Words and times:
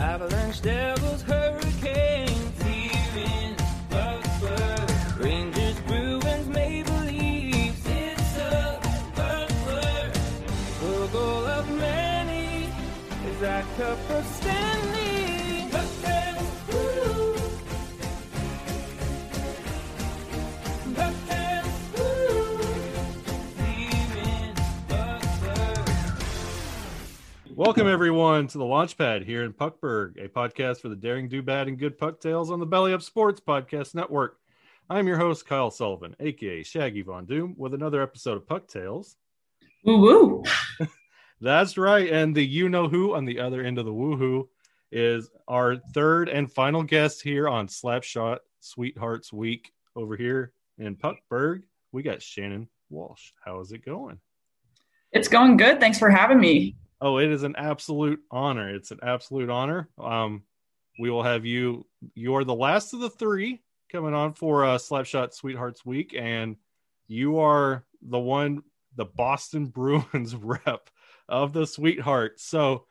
Avalanche 0.00 0.62
Devils, 0.62 1.09
Welcome 27.60 27.88
everyone 27.88 28.46
to 28.46 28.56
the 28.56 28.64
Launchpad 28.64 29.26
here 29.26 29.44
in 29.44 29.52
Puckburg, 29.52 30.16
a 30.16 30.30
podcast 30.30 30.80
for 30.80 30.88
the 30.88 30.96
daring, 30.96 31.28
do 31.28 31.42
bad, 31.42 31.68
and 31.68 31.78
good 31.78 31.98
puck 31.98 32.18
tales 32.18 32.50
on 32.50 32.58
the 32.58 32.64
Belly 32.64 32.94
Up 32.94 33.02
Sports 33.02 33.38
Podcast 33.38 33.94
Network. 33.94 34.38
I'm 34.88 35.06
your 35.06 35.18
host 35.18 35.44
Kyle 35.44 35.70
Sullivan, 35.70 36.16
aka 36.20 36.62
Shaggy 36.62 37.02
Von 37.02 37.26
Doom, 37.26 37.54
with 37.58 37.74
another 37.74 38.00
episode 38.00 38.38
of 38.38 38.48
Puck 38.48 38.66
Tales. 38.66 39.16
Woo 39.84 40.00
woo. 40.00 40.44
That's 41.42 41.76
right, 41.76 42.10
and 42.10 42.34
the 42.34 42.42
you 42.42 42.70
know 42.70 42.88
who 42.88 43.14
on 43.14 43.26
the 43.26 43.38
other 43.38 43.62
end 43.62 43.76
of 43.76 43.84
the 43.84 43.92
woohoo 43.92 44.48
is 44.90 45.28
our 45.46 45.76
third 45.92 46.30
and 46.30 46.50
final 46.50 46.82
guest 46.82 47.20
here 47.20 47.46
on 47.46 47.66
Slapshot 47.66 48.38
Sweethearts 48.60 49.34
Week 49.34 49.70
over 49.94 50.16
here 50.16 50.54
in 50.78 50.96
Puckburg. 50.96 51.64
We 51.92 52.02
got 52.02 52.22
Shannon 52.22 52.70
Walsh. 52.88 53.32
How 53.44 53.60
is 53.60 53.72
it 53.72 53.84
going? 53.84 54.18
It's 55.12 55.28
going 55.28 55.58
good. 55.58 55.78
Thanks 55.78 55.98
for 55.98 56.08
having 56.08 56.40
me. 56.40 56.74
Oh, 57.00 57.18
it 57.18 57.30
is 57.30 57.42
an 57.42 57.56
absolute 57.56 58.20
honor. 58.30 58.74
It's 58.74 58.90
an 58.90 59.00
absolute 59.02 59.48
honor. 59.48 59.88
Um, 59.98 60.42
we 60.98 61.10
will 61.10 61.22
have 61.22 61.46
you. 61.46 61.86
You're 62.14 62.44
the 62.44 62.54
last 62.54 62.92
of 62.92 63.00
the 63.00 63.10
three 63.10 63.62
coming 63.90 64.14
on 64.14 64.34
for 64.34 64.64
uh, 64.64 64.76
Slapshot 64.76 65.32
Sweethearts 65.32 65.84
Week, 65.84 66.14
and 66.16 66.56
you 67.08 67.38
are 67.38 67.84
the 68.02 68.18
one, 68.18 68.62
the 68.96 69.06
Boston 69.06 69.66
Bruins 69.68 70.34
rep 70.34 70.90
of 71.28 71.52
the 71.52 71.66
Sweetheart. 71.66 72.38
So 72.38 72.84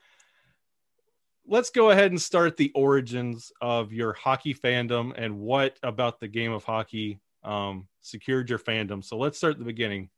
let's 1.46 1.70
go 1.70 1.92
ahead 1.92 2.12
and 2.12 2.22
start 2.22 2.58
the 2.58 2.72
origins 2.74 3.52
of 3.62 3.94
your 3.94 4.14
hockey 4.14 4.54
fandom 4.54 5.14
and 5.16 5.40
what 5.40 5.78
about 5.84 6.20
the 6.20 6.28
game 6.28 6.52
of 6.52 6.64
hockey 6.64 7.20
um, 7.44 7.88
secured 8.02 8.50
your 8.50 8.60
fandom. 8.60 9.04
So 9.04 9.18
let's 9.18 9.38
start 9.38 9.54
at 9.54 9.60
the 9.60 9.66
beginning. 9.66 10.10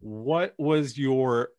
What 0.00 0.54
was 0.58 0.98
your 0.98 1.50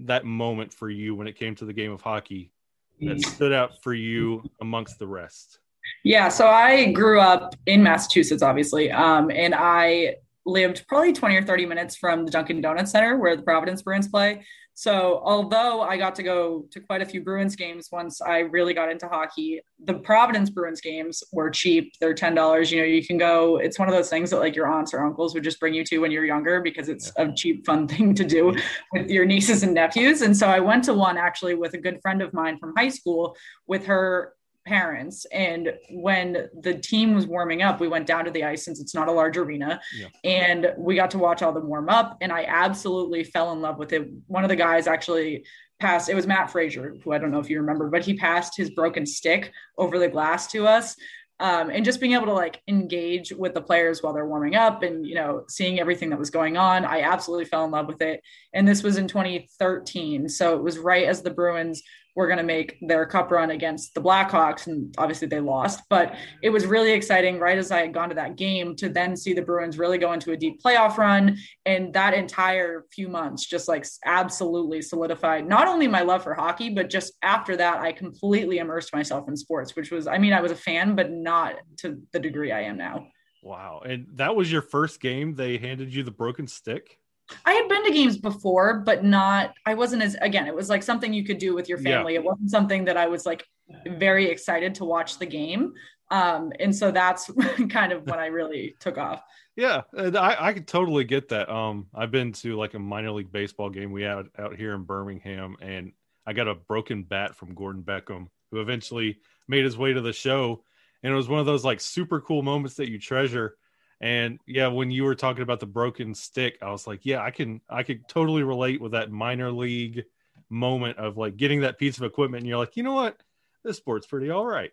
that 0.00 0.24
moment 0.24 0.72
for 0.72 0.90
you 0.90 1.14
when 1.14 1.26
it 1.26 1.36
came 1.36 1.54
to 1.56 1.64
the 1.64 1.72
game 1.72 1.92
of 1.92 2.00
hockey 2.00 2.52
that 3.00 3.20
stood 3.20 3.52
out 3.52 3.82
for 3.82 3.94
you 3.94 4.42
amongst 4.60 4.98
the 4.98 5.06
rest? 5.06 5.58
Yeah, 6.04 6.28
so 6.28 6.46
I 6.46 6.92
grew 6.92 7.20
up 7.20 7.54
in 7.66 7.82
Massachusetts, 7.82 8.42
obviously, 8.42 8.90
um, 8.90 9.30
and 9.30 9.54
I 9.54 10.16
lived 10.44 10.86
probably 10.88 11.12
20 11.12 11.36
or 11.36 11.42
30 11.42 11.66
minutes 11.66 11.96
from 11.96 12.24
the 12.24 12.30
Dunkin' 12.30 12.60
Donuts 12.60 12.90
Center 12.90 13.18
where 13.18 13.36
the 13.36 13.42
Providence 13.42 13.82
Bruins 13.82 14.08
play. 14.08 14.44
So, 14.78 15.20
although 15.24 15.80
I 15.80 15.96
got 15.96 16.14
to 16.14 16.22
go 16.22 16.64
to 16.70 16.78
quite 16.78 17.02
a 17.02 17.04
few 17.04 17.20
Bruins 17.20 17.56
games 17.56 17.88
once 17.90 18.20
I 18.20 18.38
really 18.38 18.74
got 18.74 18.92
into 18.92 19.08
hockey, 19.08 19.60
the 19.84 19.94
Providence 19.94 20.50
Bruins 20.50 20.80
games 20.80 21.20
were 21.32 21.50
cheap. 21.50 21.94
They're 22.00 22.14
$10. 22.14 22.70
You 22.70 22.78
know, 22.78 22.84
you 22.84 23.04
can 23.04 23.18
go, 23.18 23.56
it's 23.56 23.76
one 23.76 23.88
of 23.88 23.94
those 23.96 24.08
things 24.08 24.30
that 24.30 24.38
like 24.38 24.54
your 24.54 24.68
aunts 24.68 24.94
or 24.94 25.04
uncles 25.04 25.34
would 25.34 25.42
just 25.42 25.58
bring 25.58 25.74
you 25.74 25.82
to 25.82 25.98
when 25.98 26.12
you're 26.12 26.24
younger 26.24 26.60
because 26.60 26.88
it's 26.88 27.10
a 27.16 27.32
cheap, 27.32 27.66
fun 27.66 27.88
thing 27.88 28.14
to 28.14 28.24
do 28.24 28.54
with 28.92 29.10
your 29.10 29.24
nieces 29.24 29.64
and 29.64 29.74
nephews. 29.74 30.22
And 30.22 30.36
so 30.36 30.46
I 30.46 30.60
went 30.60 30.84
to 30.84 30.94
one 30.94 31.18
actually 31.18 31.56
with 31.56 31.74
a 31.74 31.78
good 31.78 32.00
friend 32.00 32.22
of 32.22 32.32
mine 32.32 32.56
from 32.60 32.72
high 32.76 32.90
school 32.90 33.36
with 33.66 33.84
her 33.86 34.34
parents. 34.68 35.24
And 35.32 35.72
when 35.90 36.48
the 36.60 36.74
team 36.74 37.14
was 37.14 37.26
warming 37.26 37.62
up 37.62 37.80
we 37.80 37.88
went 37.88 38.06
down 38.06 38.26
to 38.26 38.30
the 38.30 38.44
ice 38.44 38.64
since 38.64 38.80
it's 38.80 38.94
not 38.94 39.08
a 39.08 39.12
large 39.12 39.38
arena. 39.38 39.80
Yeah. 39.98 40.08
and 40.24 40.72
we 40.76 40.94
got 40.94 41.10
to 41.12 41.18
watch 41.18 41.42
all 41.42 41.52
them 41.52 41.66
warm 41.66 41.88
up 41.88 42.18
and 42.20 42.30
i 42.30 42.44
absolutely 42.44 43.24
fell 43.24 43.52
in 43.52 43.62
love 43.62 43.78
with 43.78 43.92
it. 43.92 44.06
One 44.26 44.44
of 44.44 44.50
the 44.50 44.56
guys 44.56 44.86
actually 44.86 45.46
passed 45.80 46.08
it 46.08 46.14
was 46.14 46.26
matt 46.26 46.50
fraser 46.50 46.96
who 47.02 47.12
i 47.12 47.18
don't 47.18 47.30
know 47.30 47.38
if 47.38 47.48
you 47.48 47.60
remember 47.60 47.88
but 47.88 48.04
he 48.04 48.14
passed 48.14 48.56
his 48.56 48.68
broken 48.70 49.06
stick 49.06 49.52
over 49.78 49.98
the 49.98 50.08
glass 50.08 50.46
to 50.48 50.66
us. 50.66 50.96
Um, 51.40 51.70
and 51.70 51.84
just 51.84 52.00
being 52.00 52.14
able 52.14 52.26
to 52.26 52.32
like 52.32 52.60
engage 52.66 53.32
with 53.32 53.54
the 53.54 53.62
players 53.62 54.02
while 54.02 54.12
they're 54.12 54.26
warming 54.26 54.56
up 54.56 54.82
and 54.82 55.06
you 55.06 55.14
know 55.14 55.44
seeing 55.48 55.80
everything 55.80 56.10
that 56.10 56.18
was 56.18 56.30
going 56.30 56.56
on 56.56 56.84
i 56.84 57.00
absolutely 57.00 57.46
fell 57.46 57.64
in 57.64 57.70
love 57.70 57.86
with 57.86 58.02
it. 58.02 58.20
And 58.52 58.66
this 58.68 58.82
was 58.82 58.98
in 58.98 59.08
2013 59.08 60.28
so 60.28 60.56
it 60.56 60.62
was 60.62 60.78
right 60.78 61.06
as 61.06 61.22
the 61.22 61.30
bruins 61.30 61.82
were 62.18 62.26
going 62.26 62.38
to 62.38 62.42
make 62.42 62.76
their 62.82 63.06
cup 63.06 63.30
run 63.30 63.52
against 63.52 63.94
the 63.94 64.00
Blackhawks. 64.00 64.66
And 64.66 64.92
obviously 64.98 65.28
they 65.28 65.38
lost, 65.38 65.82
but 65.88 66.16
it 66.42 66.50
was 66.50 66.66
really 66.66 66.90
exciting 66.90 67.38
right 67.38 67.56
as 67.56 67.70
I 67.70 67.82
had 67.82 67.94
gone 67.94 68.08
to 68.08 68.14
that 68.16 68.34
game 68.34 68.74
to 68.74 68.88
then 68.88 69.16
see 69.16 69.34
the 69.34 69.42
Bruins 69.42 69.78
really 69.78 69.98
go 69.98 70.12
into 70.12 70.32
a 70.32 70.36
deep 70.36 70.60
playoff 70.60 70.96
run. 70.96 71.38
And 71.64 71.94
that 71.94 72.14
entire 72.14 72.86
few 72.92 73.08
months 73.08 73.46
just 73.46 73.68
like 73.68 73.86
absolutely 74.04 74.82
solidified 74.82 75.46
not 75.46 75.68
only 75.68 75.86
my 75.86 76.00
love 76.00 76.24
for 76.24 76.34
hockey, 76.34 76.70
but 76.70 76.90
just 76.90 77.12
after 77.22 77.56
that, 77.56 77.78
I 77.78 77.92
completely 77.92 78.58
immersed 78.58 78.92
myself 78.92 79.28
in 79.28 79.36
sports, 79.36 79.76
which 79.76 79.92
was, 79.92 80.08
I 80.08 80.18
mean, 80.18 80.32
I 80.32 80.40
was 80.40 80.50
a 80.50 80.56
fan, 80.56 80.96
but 80.96 81.12
not 81.12 81.54
to 81.78 82.02
the 82.12 82.18
degree 82.18 82.50
I 82.50 82.62
am 82.62 82.76
now. 82.76 83.06
Wow. 83.44 83.82
And 83.86 84.08
that 84.14 84.34
was 84.34 84.50
your 84.50 84.62
first 84.62 85.00
game. 85.00 85.36
They 85.36 85.56
handed 85.56 85.94
you 85.94 86.02
the 86.02 86.10
broken 86.10 86.48
stick. 86.48 86.98
I 87.44 87.52
had 87.52 87.68
been 87.68 87.84
to 87.84 87.90
games 87.92 88.16
before, 88.16 88.80
but 88.80 89.04
not, 89.04 89.54
I 89.66 89.74
wasn't 89.74 90.02
as, 90.02 90.16
again, 90.20 90.46
it 90.46 90.54
was 90.54 90.68
like 90.68 90.82
something 90.82 91.12
you 91.12 91.24
could 91.24 91.38
do 91.38 91.54
with 91.54 91.68
your 91.68 91.78
Yeah. 91.80 91.98
family. 91.98 92.14
It 92.14 92.24
wasn't 92.24 92.50
something 92.50 92.84
that 92.86 92.96
I 92.96 93.06
was 93.06 93.26
like 93.26 93.44
very 93.86 94.26
excited 94.30 94.74
to 94.76 94.84
watch 94.84 95.18
the 95.18 95.26
game. 95.26 95.74
Um, 96.10 96.52
and 96.58 96.74
so 96.74 96.90
that's 96.90 97.30
kind 97.68 97.92
of 97.92 98.06
when 98.06 98.18
I 98.18 98.26
really 98.26 98.76
took 98.80 98.96
off. 98.96 99.22
Yeah, 99.56 99.82
I, 99.96 100.36
I 100.38 100.52
could 100.52 100.66
totally 100.68 101.04
get 101.04 101.28
that. 101.30 101.50
Um, 101.50 101.88
I've 101.94 102.10
been 102.12 102.32
to 102.34 102.56
like 102.56 102.74
a 102.74 102.78
minor 102.78 103.10
league 103.10 103.32
baseball 103.32 103.70
game 103.70 103.90
we 103.92 104.02
had 104.02 104.26
out 104.38 104.56
here 104.56 104.72
in 104.74 104.84
Birmingham, 104.84 105.56
and 105.60 105.92
I 106.26 106.32
got 106.32 106.46
a 106.48 106.54
broken 106.54 107.02
bat 107.02 107.34
from 107.34 107.54
Gordon 107.54 107.82
Beckham, 107.82 108.28
who 108.50 108.60
eventually 108.60 109.18
made 109.48 109.64
his 109.64 109.76
way 109.76 109.92
to 109.92 110.00
the 110.00 110.12
show. 110.12 110.62
And 111.02 111.12
it 111.12 111.16
was 111.16 111.28
one 111.28 111.40
of 111.40 111.46
those 111.46 111.64
like 111.64 111.80
super 111.80 112.20
cool 112.20 112.42
moments 112.42 112.76
that 112.76 112.88
you 112.88 112.98
treasure. 112.98 113.56
And 114.00 114.38
yeah, 114.46 114.68
when 114.68 114.90
you 114.90 115.04
were 115.04 115.14
talking 115.14 115.42
about 115.42 115.60
the 115.60 115.66
broken 115.66 116.14
stick, 116.14 116.58
I 116.62 116.70
was 116.70 116.86
like, 116.86 117.04
yeah, 117.04 117.22
I 117.22 117.30
can, 117.30 117.60
I 117.68 117.82
could 117.82 118.06
totally 118.08 118.44
relate 118.44 118.80
with 118.80 118.92
that 118.92 119.10
minor 119.10 119.50
league 119.50 120.04
moment 120.50 120.98
of 120.98 121.16
like 121.16 121.36
getting 121.36 121.60
that 121.62 121.78
piece 121.78 121.98
of 121.98 122.04
equipment, 122.04 122.42
and 122.42 122.48
you're 122.48 122.58
like, 122.58 122.76
you 122.76 122.82
know 122.82 122.94
what, 122.94 123.20
this 123.64 123.76
sport's 123.76 124.06
pretty 124.06 124.30
all 124.30 124.46
right. 124.46 124.72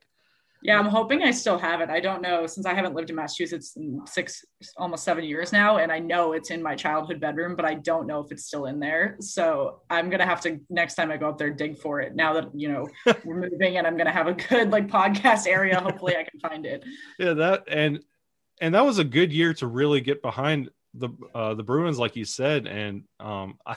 Yeah, 0.61 0.79
I'm 0.79 0.87
hoping 0.87 1.21
I 1.21 1.29
still 1.29 1.59
have 1.59 1.81
it. 1.81 1.89
I 1.89 1.99
don't 1.99 2.23
know 2.23 2.47
since 2.47 2.65
I 2.65 2.73
haven't 2.73 2.95
lived 2.95 3.11
in 3.11 3.15
Massachusetts 3.15 3.75
in 3.75 4.01
six, 4.07 4.43
almost 4.77 5.03
seven 5.03 5.23
years 5.23 5.53
now, 5.53 5.77
and 5.77 5.91
I 5.91 5.99
know 5.99 6.33
it's 6.33 6.49
in 6.49 6.63
my 6.63 6.75
childhood 6.75 7.19
bedroom, 7.19 7.55
but 7.55 7.65
I 7.65 7.75
don't 7.75 8.07
know 8.07 8.19
if 8.19 8.31
it's 8.31 8.45
still 8.45 8.65
in 8.65 8.79
there. 8.79 9.15
So 9.19 9.81
I'm 9.91 10.09
gonna 10.09 10.25
have 10.25 10.41
to 10.41 10.59
next 10.69 10.95
time 10.95 11.11
I 11.11 11.17
go 11.17 11.29
up 11.29 11.37
there 11.37 11.51
dig 11.51 11.77
for 11.77 12.01
it. 12.01 12.15
Now 12.15 12.33
that 12.33 12.49
you 12.55 12.69
know 12.69 12.87
we're 13.23 13.41
moving 13.41 13.77
and 13.77 13.85
I'm 13.85 13.95
gonna 13.95 14.11
have 14.11 14.25
a 14.25 14.33
good 14.33 14.71
like 14.71 14.87
podcast 14.87 15.45
area, 15.45 15.79
hopefully 15.79 16.15
I 16.17 16.23
can 16.23 16.39
find 16.39 16.65
it. 16.65 16.83
Yeah, 17.19 17.33
that 17.33 17.65
and 17.67 17.99
and 18.61 18.75
that 18.75 18.85
was 18.85 18.99
a 18.99 19.03
good 19.03 19.31
year 19.33 19.53
to 19.55 19.67
really 19.67 20.01
get 20.01 20.21
behind 20.21 20.69
the 20.93 21.09
uh, 21.33 21.53
the 21.53 21.63
Bruins, 21.63 21.99
like 21.99 22.15
you 22.15 22.25
said. 22.25 22.67
And 22.67 23.03
um, 23.19 23.57
I, 23.65 23.75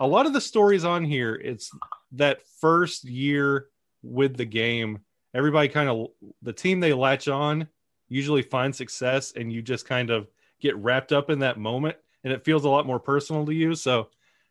a 0.00 0.06
lot 0.06 0.26
of 0.26 0.32
the 0.32 0.40
stories 0.40 0.84
on 0.84 1.04
here, 1.04 1.34
it's 1.34 1.70
that 2.12 2.40
first 2.60 3.04
year 3.04 3.68
with 4.02 4.36
the 4.36 4.44
game. 4.44 5.00
Everybody 5.34 5.68
kind 5.68 5.88
of 5.88 6.08
the 6.42 6.52
team 6.52 6.80
they 6.80 6.92
latch 6.92 7.28
on 7.28 7.68
usually 8.08 8.42
find 8.42 8.74
success, 8.74 9.32
and 9.36 9.52
you 9.52 9.62
just 9.62 9.86
kind 9.86 10.10
of 10.10 10.28
get 10.60 10.76
wrapped 10.76 11.12
up 11.12 11.30
in 11.30 11.40
that 11.40 11.58
moment, 11.58 11.96
and 12.24 12.32
it 12.32 12.44
feels 12.44 12.64
a 12.64 12.68
lot 12.68 12.86
more 12.86 12.98
personal 12.98 13.46
to 13.46 13.54
you. 13.54 13.74
So 13.74 14.08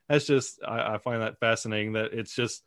that's 0.08 0.26
just 0.26 0.60
I, 0.66 0.96
I 0.96 0.98
find 1.00 1.22
that 1.22 1.40
fascinating. 1.40 1.94
That 1.94 2.14
it's 2.14 2.36
just 2.36 2.64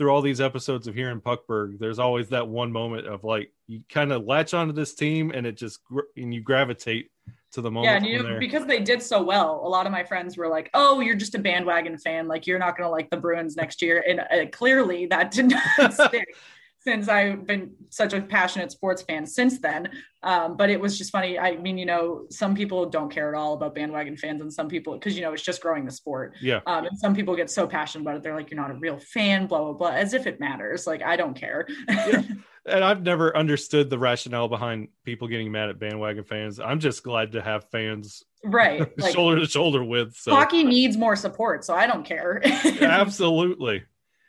through 0.00 0.10
all 0.10 0.22
these 0.22 0.40
episodes 0.40 0.86
of 0.86 0.94
here 0.94 1.10
in 1.10 1.20
Puckburg, 1.20 1.78
there's 1.78 1.98
always 1.98 2.30
that 2.30 2.48
one 2.48 2.72
moment 2.72 3.06
of 3.06 3.22
like 3.22 3.52
you 3.66 3.82
kind 3.90 4.12
of 4.12 4.24
latch 4.24 4.54
onto 4.54 4.72
this 4.72 4.94
team 4.94 5.30
and 5.30 5.46
it 5.46 5.58
just 5.58 5.80
and 6.16 6.32
you 6.32 6.40
gravitate 6.40 7.10
to 7.52 7.60
the 7.60 7.70
moment. 7.70 7.84
Yeah, 7.84 7.96
and 7.98 8.06
you 8.06 8.38
because 8.38 8.64
they 8.64 8.80
did 8.80 9.02
so 9.02 9.22
well. 9.22 9.60
A 9.62 9.68
lot 9.68 9.84
of 9.84 9.92
my 9.92 10.02
friends 10.02 10.38
were 10.38 10.48
like, 10.48 10.70
"Oh, 10.72 11.00
you're 11.00 11.16
just 11.16 11.34
a 11.34 11.38
bandwagon 11.38 11.98
fan. 11.98 12.28
Like 12.28 12.46
you're 12.46 12.58
not 12.58 12.78
gonna 12.78 12.88
like 12.88 13.10
the 13.10 13.18
Bruins 13.18 13.56
next 13.56 13.82
year." 13.82 14.02
And 14.08 14.20
uh, 14.20 14.48
clearly, 14.50 15.04
that 15.04 15.32
did 15.32 15.50
not 15.50 15.92
stick. 16.08 16.34
Since 16.82 17.08
I've 17.08 17.46
been 17.46 17.72
such 17.90 18.14
a 18.14 18.22
passionate 18.22 18.72
sports 18.72 19.02
fan 19.02 19.26
since 19.26 19.58
then, 19.58 19.90
um, 20.22 20.56
but 20.56 20.70
it 20.70 20.80
was 20.80 20.96
just 20.96 21.12
funny. 21.12 21.38
I 21.38 21.56
mean, 21.56 21.76
you 21.76 21.86
know, 21.86 22.26
some 22.30 22.54
people 22.54 22.86
don't 22.86 23.10
care 23.10 23.28
at 23.28 23.38
all 23.38 23.54
about 23.54 23.74
bandwagon 23.74 24.16
fans, 24.16 24.40
and 24.40 24.52
some 24.52 24.68
people, 24.68 24.94
because 24.94 25.14
you 25.14 25.22
know, 25.22 25.32
it's 25.32 25.42
just 25.42 25.60
growing 25.60 25.84
the 25.84 25.90
sport. 25.90 26.34
yeah, 26.40 26.60
Um, 26.66 26.86
and 26.86 26.98
some 26.98 27.14
people 27.14 27.36
get 27.36 27.50
so 27.50 27.66
passionate 27.66 28.02
about 28.02 28.16
it, 28.16 28.22
they're 28.22 28.34
like, 28.34 28.50
"You're 28.50 28.60
not 28.60 28.70
a 28.70 28.74
real 28.74 28.98
fan," 28.98 29.46
blah 29.46 29.60
blah 29.60 29.72
blah, 29.74 29.90
as 29.90 30.14
if 30.14 30.26
it 30.26 30.40
matters. 30.40 30.86
Like 30.86 31.02
I 31.02 31.16
don't 31.16 31.34
care. 31.34 31.66
Yeah. 31.88 32.22
and 32.66 32.84
I've 32.84 33.02
never 33.02 33.36
understood 33.36 33.90
the 33.90 33.98
rationale 33.98 34.48
behind 34.48 34.88
people 35.04 35.28
getting 35.28 35.52
mad 35.52 35.68
at 35.68 35.78
bandwagon 35.78 36.24
fans. 36.24 36.60
I'm 36.60 36.80
just 36.80 37.02
glad 37.02 37.32
to 37.32 37.42
have 37.42 37.68
fans 37.70 38.24
right? 38.44 38.90
Like 38.98 39.14
shoulder 39.14 39.40
to 39.40 39.46
shoulder 39.46 39.84
with. 39.84 40.14
So 40.16 40.32
hockey 40.32 40.64
needs 40.64 40.96
more 40.96 41.16
support, 41.16 41.64
so 41.64 41.74
I 41.74 41.86
don't 41.86 42.04
care. 42.04 42.40
absolutely. 42.80 43.84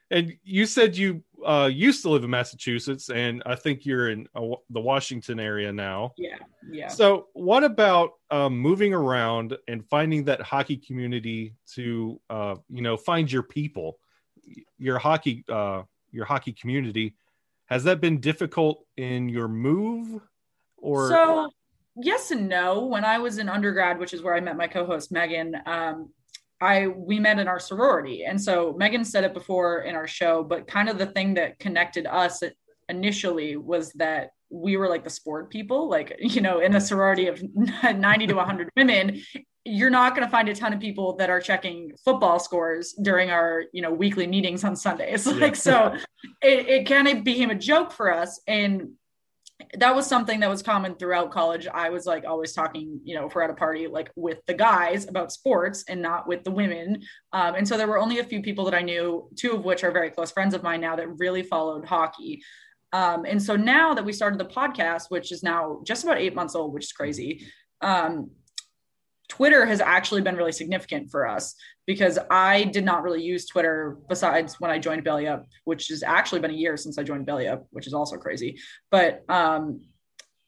And 0.09 0.33
you 0.43 0.65
said 0.65 0.97
you 0.97 1.23
uh, 1.45 1.69
used 1.71 2.01
to 2.03 2.09
live 2.09 2.23
in 2.23 2.29
Massachusetts, 2.29 3.09
and 3.09 3.41
I 3.45 3.55
think 3.55 3.85
you're 3.85 4.09
in 4.09 4.27
uh, 4.35 4.55
the 4.69 4.79
Washington 4.79 5.39
area 5.39 5.71
now. 5.71 6.13
Yeah, 6.17 6.37
yeah. 6.69 6.87
So, 6.87 7.27
what 7.33 7.63
about 7.63 8.11
um, 8.29 8.57
moving 8.57 8.93
around 8.93 9.57
and 9.67 9.85
finding 9.89 10.25
that 10.25 10.41
hockey 10.41 10.77
community 10.77 11.55
to, 11.73 12.19
uh, 12.29 12.55
you 12.69 12.81
know, 12.81 12.97
find 12.97 13.31
your 13.31 13.43
people, 13.43 13.97
your 14.77 14.99
hockey, 14.99 15.43
uh, 15.49 15.83
your 16.11 16.25
hockey 16.25 16.53
community? 16.53 17.15
Has 17.65 17.83
that 17.85 18.01
been 18.01 18.19
difficult 18.19 18.85
in 18.97 19.29
your 19.29 19.47
move, 19.47 20.21
or 20.77 21.09
so 21.09 21.49
yes 21.95 22.31
and 22.31 22.47
no. 22.47 22.85
When 22.85 23.05
I 23.05 23.17
was 23.17 23.37
in 23.37 23.49
undergrad, 23.49 23.99
which 23.99 24.13
is 24.13 24.21
where 24.21 24.35
I 24.35 24.39
met 24.39 24.57
my 24.57 24.67
co-host 24.67 25.11
Megan, 25.11 25.55
um, 25.65 26.09
I 26.61 26.87
we 26.87 27.19
met 27.19 27.39
in 27.39 27.47
our 27.47 27.59
sorority, 27.59 28.23
and 28.25 28.39
so 28.39 28.73
Megan 28.77 29.03
said 29.03 29.23
it 29.23 29.33
before 29.33 29.81
in 29.81 29.95
our 29.95 30.07
show, 30.07 30.43
but 30.43 30.67
kind 30.67 30.89
of 30.89 30.97
the 30.97 31.07
thing 31.07 31.33
that 31.35 31.59
connected 31.59 32.05
us 32.05 32.43
initially 32.87 33.55
was 33.55 33.91
that 33.93 34.31
we 34.49 34.77
were 34.77 34.89
like 34.89 35.03
the 35.03 35.09
sport 35.09 35.49
people, 35.49 35.89
like 35.89 36.15
you 36.19 36.41
know, 36.41 36.59
in 36.59 36.75
a 36.75 36.81
sorority 36.81 37.27
of 37.27 37.41
ninety 37.95 38.27
to 38.27 38.33
one 38.35 38.45
hundred 38.45 38.69
women. 38.75 39.21
You're 39.63 39.91
not 39.91 40.15
going 40.15 40.25
to 40.25 40.31
find 40.31 40.49
a 40.49 40.55
ton 40.55 40.73
of 40.73 40.79
people 40.79 41.15
that 41.17 41.29
are 41.29 41.39
checking 41.39 41.91
football 42.03 42.39
scores 42.39 42.93
during 42.93 43.29
our, 43.29 43.65
you 43.71 43.83
know, 43.83 43.93
weekly 43.93 44.25
meetings 44.25 44.63
on 44.63 44.75
Sundays. 44.75 45.27
Like, 45.39 45.55
so 45.55 45.95
it, 46.41 46.67
it 46.67 46.87
kind 46.87 47.07
of 47.07 47.23
became 47.23 47.51
a 47.51 47.55
joke 47.55 47.91
for 47.91 48.11
us. 48.11 48.41
And 48.47 48.93
that 49.77 49.95
was 49.95 50.07
something 50.07 50.39
that 50.39 50.49
was 50.49 50.61
common 50.61 50.95
throughout 50.95 51.31
college. 51.31 51.67
I 51.67 51.89
was 51.89 52.05
like 52.05 52.25
always 52.25 52.53
talking, 52.53 52.99
you 53.03 53.15
know, 53.15 53.27
if 53.27 53.35
we're 53.35 53.43
at 53.43 53.49
a 53.49 53.55
party, 53.55 53.87
like 53.87 54.11
with 54.15 54.39
the 54.47 54.53
guys 54.53 55.07
about 55.07 55.31
sports 55.31 55.83
and 55.87 56.01
not 56.01 56.27
with 56.27 56.43
the 56.43 56.51
women. 56.51 57.01
Um, 57.33 57.55
and 57.55 57.67
so 57.67 57.77
there 57.77 57.87
were 57.87 57.97
only 57.97 58.19
a 58.19 58.23
few 58.23 58.41
people 58.41 58.65
that 58.65 58.73
I 58.73 58.81
knew, 58.81 59.29
two 59.35 59.53
of 59.53 59.65
which 59.65 59.83
are 59.83 59.91
very 59.91 60.09
close 60.09 60.31
friends 60.31 60.53
of 60.53 60.63
mine 60.63 60.81
now 60.81 60.95
that 60.95 61.19
really 61.19 61.43
followed 61.43 61.85
hockey. 61.85 62.41
Um, 62.93 63.25
and 63.25 63.41
so 63.41 63.55
now 63.55 63.93
that 63.93 64.03
we 64.03 64.13
started 64.13 64.39
the 64.39 64.45
podcast, 64.45 65.05
which 65.09 65.31
is 65.31 65.43
now 65.43 65.81
just 65.85 66.03
about 66.03 66.17
eight 66.17 66.35
months 66.35 66.55
old, 66.55 66.73
which 66.73 66.85
is 66.85 66.91
crazy, 66.91 67.47
um, 67.81 68.29
Twitter 69.31 69.65
has 69.65 69.79
actually 69.79 70.19
been 70.19 70.35
really 70.35 70.51
significant 70.51 71.09
for 71.09 71.25
us 71.25 71.55
because 71.87 72.19
I 72.29 72.65
did 72.65 72.83
not 72.83 73.01
really 73.01 73.23
use 73.23 73.45
Twitter 73.45 73.97
besides 74.09 74.59
when 74.59 74.69
I 74.69 74.77
joined 74.77 75.05
Belly 75.05 75.25
Up, 75.25 75.45
which 75.63 75.87
has 75.87 76.03
actually 76.03 76.41
been 76.41 76.51
a 76.51 76.53
year 76.53 76.75
since 76.75 76.97
I 76.97 77.03
joined 77.03 77.25
Belly 77.25 77.47
Up, 77.47 77.65
which 77.69 77.87
is 77.87 77.93
also 77.93 78.17
crazy. 78.17 78.59
But 78.89 79.23
um, 79.29 79.83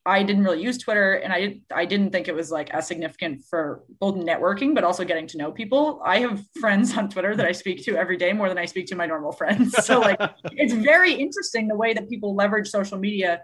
I 0.06 0.24
didn't 0.24 0.44
really 0.44 0.62
use 0.62 0.78
Twitter, 0.80 1.14
and 1.14 1.32
I 1.32 1.40
did, 1.40 1.62
I 1.74 1.86
didn't 1.86 2.12
think 2.12 2.28
it 2.28 2.36
was 2.36 2.52
like 2.52 2.72
as 2.72 2.86
significant 2.86 3.46
for 3.50 3.84
both 4.02 4.16
networking, 4.16 4.76
but 4.76 4.84
also 4.84 5.06
getting 5.06 5.28
to 5.28 5.38
know 5.38 5.54
people. 5.54 6.02
I 6.04 6.20
have 6.20 6.44
friends 6.60 6.98
on 6.98 7.10
Twitter 7.10 7.38
that 7.38 7.46
I 7.46 7.54
speak 7.54 7.86
to 7.86 7.96
every 7.96 8.18
day 8.18 8.34
more 8.34 8.50
than 8.50 8.58
I 8.58 8.66
speak 8.66 8.88
to 8.88 8.98
my 8.98 9.06
normal 9.06 9.32
friends. 9.32 9.78
So 9.86 10.02
like, 10.02 10.20
it's 10.52 10.74
very 10.74 11.14
interesting 11.14 11.70
the 11.70 11.78
way 11.78 11.94
that 11.94 12.10
people 12.10 12.36
leverage 12.36 12.68
social 12.68 12.98
media 12.98 13.44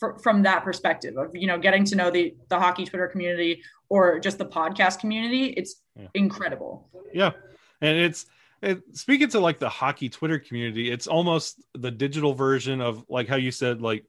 fr- 0.00 0.18
from 0.22 0.42
that 0.42 0.64
perspective 0.64 1.16
of 1.16 1.30
you 1.34 1.46
know 1.46 1.58
getting 1.58 1.84
to 1.84 1.94
know 1.94 2.10
the 2.10 2.34
the 2.48 2.58
hockey 2.58 2.84
Twitter 2.84 3.06
community 3.06 3.62
or 3.88 4.18
just 4.18 4.38
the 4.38 4.46
podcast 4.46 4.98
community. 5.00 5.46
It's 5.56 5.76
Yeah. 5.96 6.08
incredible. 6.14 6.88
yeah, 7.12 7.32
and 7.80 7.96
it's 7.98 8.26
it, 8.62 8.82
speaking 8.96 9.28
to 9.30 9.40
like 9.40 9.58
the 9.58 9.68
hockey 9.68 10.08
Twitter 10.08 10.38
community, 10.38 10.90
it's 10.90 11.06
almost 11.06 11.62
the 11.74 11.90
digital 11.90 12.34
version 12.34 12.80
of 12.80 13.04
like 13.08 13.28
how 13.28 13.36
you 13.36 13.50
said 13.52 13.80
like 13.82 14.04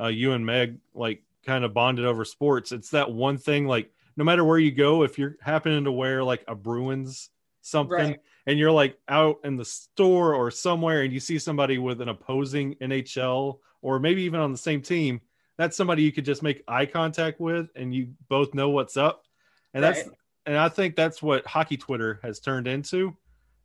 uh, 0.00 0.08
you 0.08 0.32
and 0.32 0.44
Meg 0.44 0.78
like 0.94 1.22
kind 1.46 1.64
of 1.64 1.72
bonded 1.74 2.04
over 2.04 2.24
sports. 2.24 2.72
It's 2.72 2.90
that 2.90 3.10
one 3.12 3.38
thing 3.38 3.66
like 3.66 3.90
no 4.16 4.24
matter 4.24 4.44
where 4.44 4.58
you 4.58 4.70
go, 4.72 5.02
if 5.04 5.18
you're 5.18 5.36
happening 5.40 5.84
to 5.84 5.92
wear 5.92 6.22
like 6.24 6.44
a 6.48 6.54
Bruins 6.54 7.30
something 7.62 7.96
Right. 7.96 8.20
and 8.46 8.58
you're 8.58 8.70
like 8.70 8.98
out 9.08 9.38
in 9.42 9.56
the 9.56 9.64
store 9.64 10.34
or 10.34 10.50
somewhere 10.50 11.02
and 11.02 11.12
you 11.12 11.18
see 11.20 11.38
somebody 11.38 11.78
with 11.78 12.00
an 12.02 12.08
opposing 12.10 12.74
NHL 12.76 13.58
or 13.82 13.98
maybe 13.98 14.22
even 14.22 14.38
on 14.40 14.52
the 14.52 14.58
same 14.58 14.82
team, 14.82 15.20
that's 15.58 15.76
somebody 15.76 16.02
you 16.02 16.12
could 16.12 16.24
just 16.24 16.42
make 16.42 16.62
eye 16.66 16.86
contact 16.86 17.40
with 17.40 17.68
and 17.76 17.94
you 17.94 18.14
both 18.28 18.54
know 18.54 18.70
what's 18.70 18.96
up. 18.96 19.24
And 19.72 19.82
that's 19.82 20.00
and 20.46 20.56
I 20.56 20.68
think 20.68 20.94
that's 20.96 21.22
what 21.22 21.46
hockey 21.46 21.76
Twitter 21.76 22.20
has 22.22 22.40
turned 22.40 22.66
into. 22.68 23.16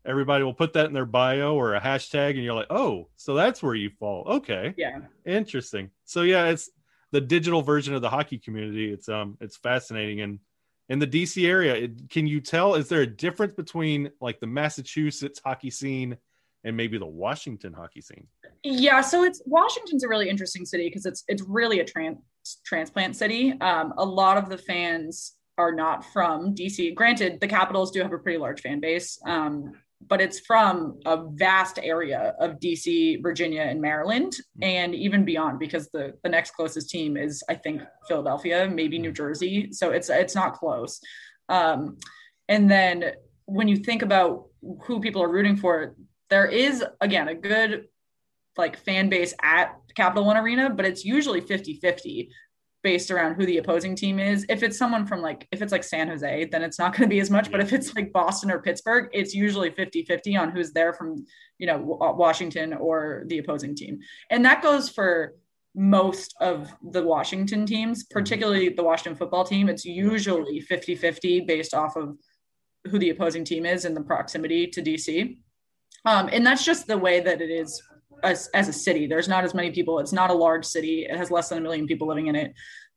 Everybody 0.06 0.44
will 0.44 0.54
put 0.54 0.74
that 0.74 0.86
in 0.86 0.94
their 0.94 1.06
bio 1.06 1.56
or 1.56 1.76
a 1.76 1.82
hashtag, 1.82 2.32
and 2.32 2.44
you're 2.44 2.54
like, 2.54 2.72
oh, 2.72 3.10
so 3.18 3.34
that's 3.36 3.62
where 3.62 3.76
you 3.76 3.90
fall. 4.00 4.24
Okay, 4.28 4.74
Yeah. 4.78 5.00
interesting. 5.26 5.92
So 6.06 6.22
yeah, 6.22 6.46
it's 6.46 6.70
the 7.12 7.20
digital 7.22 7.62
version 7.62 7.94
of 7.94 8.02
the 8.02 8.10
hockey 8.10 8.38
community. 8.38 8.92
It's 8.92 9.10
um, 9.10 9.38
it's 9.42 9.58
fascinating. 9.58 10.22
And 10.22 10.40
in 10.88 11.00
the 11.00 11.06
DC 11.08 11.46
area, 11.48 11.76
it, 11.76 12.10
can 12.10 12.28
you 12.28 12.40
tell? 12.40 12.76
Is 12.76 12.88
there 12.88 13.02
a 13.02 13.08
difference 13.08 13.54
between 13.54 14.10
like 14.22 14.40
the 14.40 14.48
Massachusetts 14.48 15.42
hockey 15.44 15.70
scene 15.70 16.18
and 16.64 16.78
maybe 16.78 16.98
the 16.98 17.06
Washington 17.06 17.74
hockey 17.74 18.02
scene? 18.02 18.28
Yeah, 18.64 19.02
so 19.02 19.24
it's 19.24 19.42
Washington's 19.46 20.04
a 20.04 20.08
really 20.08 20.30
interesting 20.30 20.66
city 20.66 20.88
because 20.88 21.06
it's 21.06 21.24
it's 21.28 21.44
really 21.44 21.80
a 21.80 21.86
trans 21.86 22.18
transplant 22.66 23.16
city. 23.16 23.54
Um, 23.62 23.94
a 23.98 24.06
lot 24.06 24.38
of 24.38 24.50
the 24.50 24.58
fans 24.58 25.36
are 25.58 25.74
not 25.74 26.06
from 26.12 26.56
DC. 26.56 26.94
Granted, 26.96 27.40
the 27.40 27.48
Capitals 27.48 27.92
do 27.92 28.02
have 28.02 28.14
a 28.14 28.18
pretty 28.18 28.38
large 28.38 28.62
fan 28.62 28.80
base, 28.80 29.20
um, 29.26 29.74
but 30.08 30.22
it's 30.22 30.40
from 30.40 31.00
a 31.06 31.26
vast 31.32 31.80
area 31.82 32.34
of 32.40 32.60
DC, 32.60 33.22
Virginia, 33.22 33.62
and 33.62 33.82
Maryland, 33.82 34.36
and 34.62 34.94
even 34.94 35.24
beyond 35.24 35.60
because 35.60 35.90
the 35.92 36.14
the 36.24 36.30
next 36.30 36.52
closest 36.52 36.90
team 36.90 37.16
is 37.16 37.42
I 37.48 37.56
think 37.56 37.82
Philadelphia, 38.08 38.70
maybe 38.70 39.00
New 39.00 39.14
Jersey. 39.14 39.72
So 39.72 39.92
it's 39.92 40.10
it's 40.10 40.36
not 40.36 40.54
close. 40.54 41.00
Um, 41.48 41.98
and 42.50 42.70
then 42.70 43.14
when 43.46 43.68
you 43.68 43.78
think 43.78 44.02
about 44.02 44.48
who 44.84 45.00
people 45.00 45.24
are 45.24 45.32
rooting 45.32 45.56
for, 45.56 45.96
there 46.30 46.46
is 46.46 46.84
again 47.00 47.30
a 47.30 47.36
good 47.36 47.88
like 48.58 48.78
fan 48.78 49.10
base 49.10 49.34
at 49.42 49.76
Capital 49.96 50.26
One 50.26 50.38
Arena, 50.38 50.70
but 50.70 50.86
it's 50.86 51.06
usually 51.06 51.42
50-50 51.42 52.30
based 52.82 53.12
around 53.12 53.36
who 53.36 53.46
the 53.46 53.58
opposing 53.58 53.96
team 53.96 54.20
is. 54.20 54.46
If 54.48 54.64
it's 54.64 54.78
someone 54.78 55.06
from 55.06 55.22
like 55.22 55.48
if 55.52 55.62
it's 55.62 55.72
like 55.72 55.84
San 55.84 56.08
Jose, 56.08 56.46
then 56.46 56.62
it's 56.62 56.80
not 56.80 56.94
going 56.94 57.10
to 57.10 57.14
be 57.14 57.20
as 57.20 57.30
much, 57.30 57.52
but 57.52 57.60
if 57.60 57.74
it's 57.74 57.96
like 57.96 58.14
Boston 58.14 58.52
or 58.52 58.62
Pittsburgh, 58.62 59.10
it's 59.14 59.34
usually 59.34 59.72
50-50 59.72 60.40
on 60.40 60.52
who's 60.52 60.72
there 60.72 60.94
from, 60.94 61.26
you 61.58 61.68
know, 61.68 61.78
Washington 61.78 62.74
or 62.74 63.24
the 63.28 63.40
opposing 63.40 63.76
team. 63.76 64.00
And 64.30 64.46
that 64.46 64.62
goes 64.62 64.90
for 64.90 65.34
most 65.76 66.36
of 66.40 66.72
the 66.92 67.04
Washington 67.04 67.66
teams, 67.66 68.06
particularly 68.06 68.70
the 68.70 68.84
Washington 68.84 69.16
football 69.16 69.44
team. 69.44 69.70
It's 69.70 69.86
usually 69.86 70.62
50-50 70.62 71.46
based 71.46 71.74
off 71.74 71.96
of 71.96 72.18
who 72.90 72.98
the 72.98 73.10
opposing 73.10 73.44
team 73.44 73.66
is 73.66 73.86
and 73.86 73.96
the 73.96 74.02
proximity 74.02 74.68
to 74.68 74.82
DC. 74.82 75.38
Um, 76.06 76.30
and 76.32 76.46
that's 76.46 76.64
just 76.64 76.88
the 76.88 76.98
way 76.98 77.20
that 77.20 77.42
it 77.42 77.50
is 77.50 77.82
as, 78.24 78.48
as 78.54 78.68
a 78.68 78.74
city. 78.74 79.08
There's 79.08 79.28
not 79.28 79.44
as 79.44 79.54
many 79.54 79.72
people. 79.72 80.00
It's 80.00 80.14
not 80.14 80.30
a 80.30 80.34
large 80.34 80.66
city. 80.66 81.06
It 81.10 81.16
has 81.18 81.32
less 81.32 81.50
than 81.50 81.58
a 81.58 81.62
million 81.62 81.88
people 81.88 82.08
living 82.08 82.28
in 82.28 82.36
it. 82.36 82.54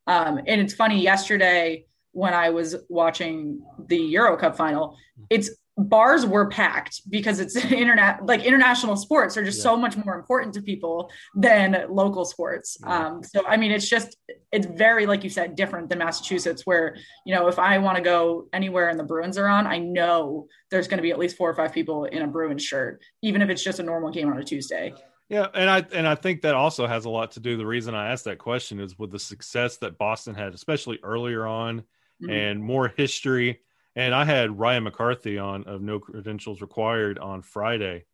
Um, 0.06 0.38
and 0.46 0.60
it's 0.60 0.74
funny, 0.74 1.00
yesterday 1.00 1.86
when 2.12 2.34
I 2.34 2.50
was 2.50 2.76
watching 2.88 3.62
the 3.88 3.96
Euro 3.96 4.36
Cup 4.36 4.56
final, 4.56 4.96
it's 5.30 5.50
bars 5.78 6.26
were 6.26 6.50
packed 6.50 7.00
because 7.08 7.40
it's 7.40 7.56
internet 7.72 8.24
like 8.26 8.44
international 8.44 8.94
sports 8.94 9.38
are 9.38 9.44
just 9.44 9.56
Yeah. 9.58 9.62
so 9.62 9.76
much 9.76 9.96
more 9.96 10.14
important 10.14 10.52
to 10.54 10.62
people 10.62 11.10
than 11.34 11.86
local 11.88 12.26
sports. 12.26 12.76
Yeah. 12.82 13.06
Um, 13.06 13.22
so 13.24 13.42
I 13.46 13.56
mean 13.56 13.72
it's 13.72 13.88
just 13.88 14.18
it's 14.52 14.66
very 14.66 15.06
like 15.06 15.24
you 15.24 15.30
said 15.30 15.56
different 15.56 15.88
than 15.88 15.98
Massachusetts 15.98 16.66
where 16.66 16.96
you 17.24 17.34
know 17.34 17.48
if 17.48 17.58
I 17.58 17.78
want 17.78 17.96
to 17.96 18.02
go 18.02 18.48
anywhere 18.52 18.90
and 18.90 19.00
the 19.00 19.04
Bruins 19.04 19.38
are 19.38 19.48
on, 19.48 19.66
I 19.66 19.78
know 19.78 20.46
there's 20.70 20.88
going 20.88 20.98
to 20.98 21.02
be 21.02 21.10
at 21.10 21.18
least 21.18 21.38
four 21.38 21.48
or 21.48 21.54
five 21.54 21.72
people 21.72 22.04
in 22.04 22.20
a 22.20 22.26
Bruins 22.26 22.62
shirt, 22.62 23.00
even 23.22 23.40
if 23.40 23.48
it's 23.48 23.64
just 23.64 23.78
a 23.78 23.82
normal 23.82 24.10
game 24.10 24.28
on 24.30 24.36
a 24.36 24.44
Tuesday. 24.44 24.92
Yeah, 25.32 25.48
and 25.54 25.70
I 25.70 25.78
and 25.94 26.06
I 26.06 26.14
think 26.14 26.42
that 26.42 26.54
also 26.54 26.86
has 26.86 27.06
a 27.06 27.10
lot 27.10 27.30
to 27.32 27.40
do. 27.40 27.56
The 27.56 27.64
reason 27.66 27.94
I 27.94 28.12
asked 28.12 28.26
that 28.26 28.36
question 28.36 28.78
is 28.78 28.98
with 28.98 29.10
the 29.10 29.18
success 29.18 29.78
that 29.78 29.96
Boston 29.96 30.34
had, 30.34 30.52
especially 30.52 30.98
earlier 31.02 31.46
on, 31.46 31.84
Mhm. 32.20 32.28
and 32.30 32.62
more 32.62 32.88
history. 32.88 33.60
And 33.96 34.14
I 34.14 34.26
had 34.26 34.58
Ryan 34.58 34.84
McCarthy 34.84 35.38
on 35.38 35.64
of 35.64 35.80
No 35.80 35.98
Credentials 36.00 36.60
Required 36.60 37.18
on 37.18 37.40
Friday, 37.40 38.04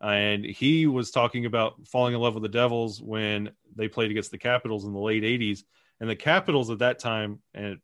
and 0.00 0.44
he 0.44 0.86
was 0.88 1.10
talking 1.12 1.46
about 1.46 1.88
falling 1.88 2.14
in 2.14 2.20
love 2.20 2.34
with 2.34 2.44
the 2.44 2.50
Devils 2.50 3.02
when 3.02 3.52
they 3.76 3.88
played 3.88 4.10
against 4.10 4.32
the 4.32 4.38
Capitals 4.38 4.84
in 4.84 4.92
the 4.92 5.00
late 5.00 5.24
'80s, 5.24 5.64
and 6.00 6.10
the 6.10 6.16
Capitals 6.16 6.70
at 6.70 6.80
that 6.80 6.98
time 7.00 7.42
and 7.54 7.80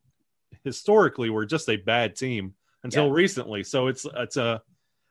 historically 0.64 1.30
were 1.30 1.46
just 1.46 1.68
a 1.68 1.76
bad 1.76 2.16
team 2.16 2.54
until 2.84 3.10
Yeah. 3.10 3.12
recently. 3.12 3.64
So 3.64 3.88
it's 3.88 4.06
it's 4.16 4.36
a 4.38 4.62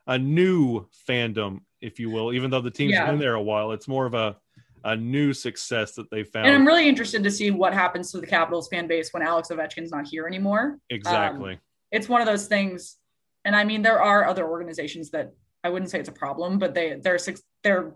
a 0.08 0.20
new 0.20 0.88
fandom, 1.08 1.62
if 1.82 2.00
you 2.00 2.10
will, 2.10 2.34
even 2.34 2.50
though 2.52 2.62
the 2.62 2.72
team's 2.72 2.94
Yeah. 2.94 3.10
been 3.10 3.20
there 3.20 3.34
a 3.34 3.42
while. 3.42 3.72
It's 3.72 3.88
more 3.88 4.06
of 4.06 4.14
a 4.14 4.38
a 4.84 4.96
new 4.96 5.32
success 5.32 5.94
that 5.94 6.10
they 6.10 6.24
found. 6.24 6.48
And 6.48 6.56
I'm 6.56 6.66
really 6.66 6.90
interested 6.90 7.24
to 7.24 7.30
see 7.30 7.52
what 7.52 7.72
happens 7.72 8.12
to 8.14 8.20
the 8.20 8.26
Capitals 8.26 8.68
fan 8.68 8.88
base 8.88 9.14
when 9.14 9.22
Alex 9.22 9.50
Ovechkin's 9.50 9.92
not 9.92 10.08
here 10.08 10.26
anymore. 10.26 10.80
exactly. 10.90 11.54
Um, 11.54 11.60
it's 11.92 12.10
one 12.10 12.20
of 12.20 12.26
those 12.26 12.48
things, 12.48 12.98
and 13.46 13.56
I 13.56 13.64
mean 13.64 13.82
there 13.84 14.02
are 14.02 14.26
other 14.26 14.48
organizations 14.48 15.12
that 15.12 15.34
I 15.64 15.70
wouldn't 15.70 15.92
say 15.92 16.00
it's 16.00 16.10
a 16.10 16.14
problem, 16.14 16.58
but 16.58 16.74
they 16.74 16.96
they're 17.04 17.20
they're 17.64 17.94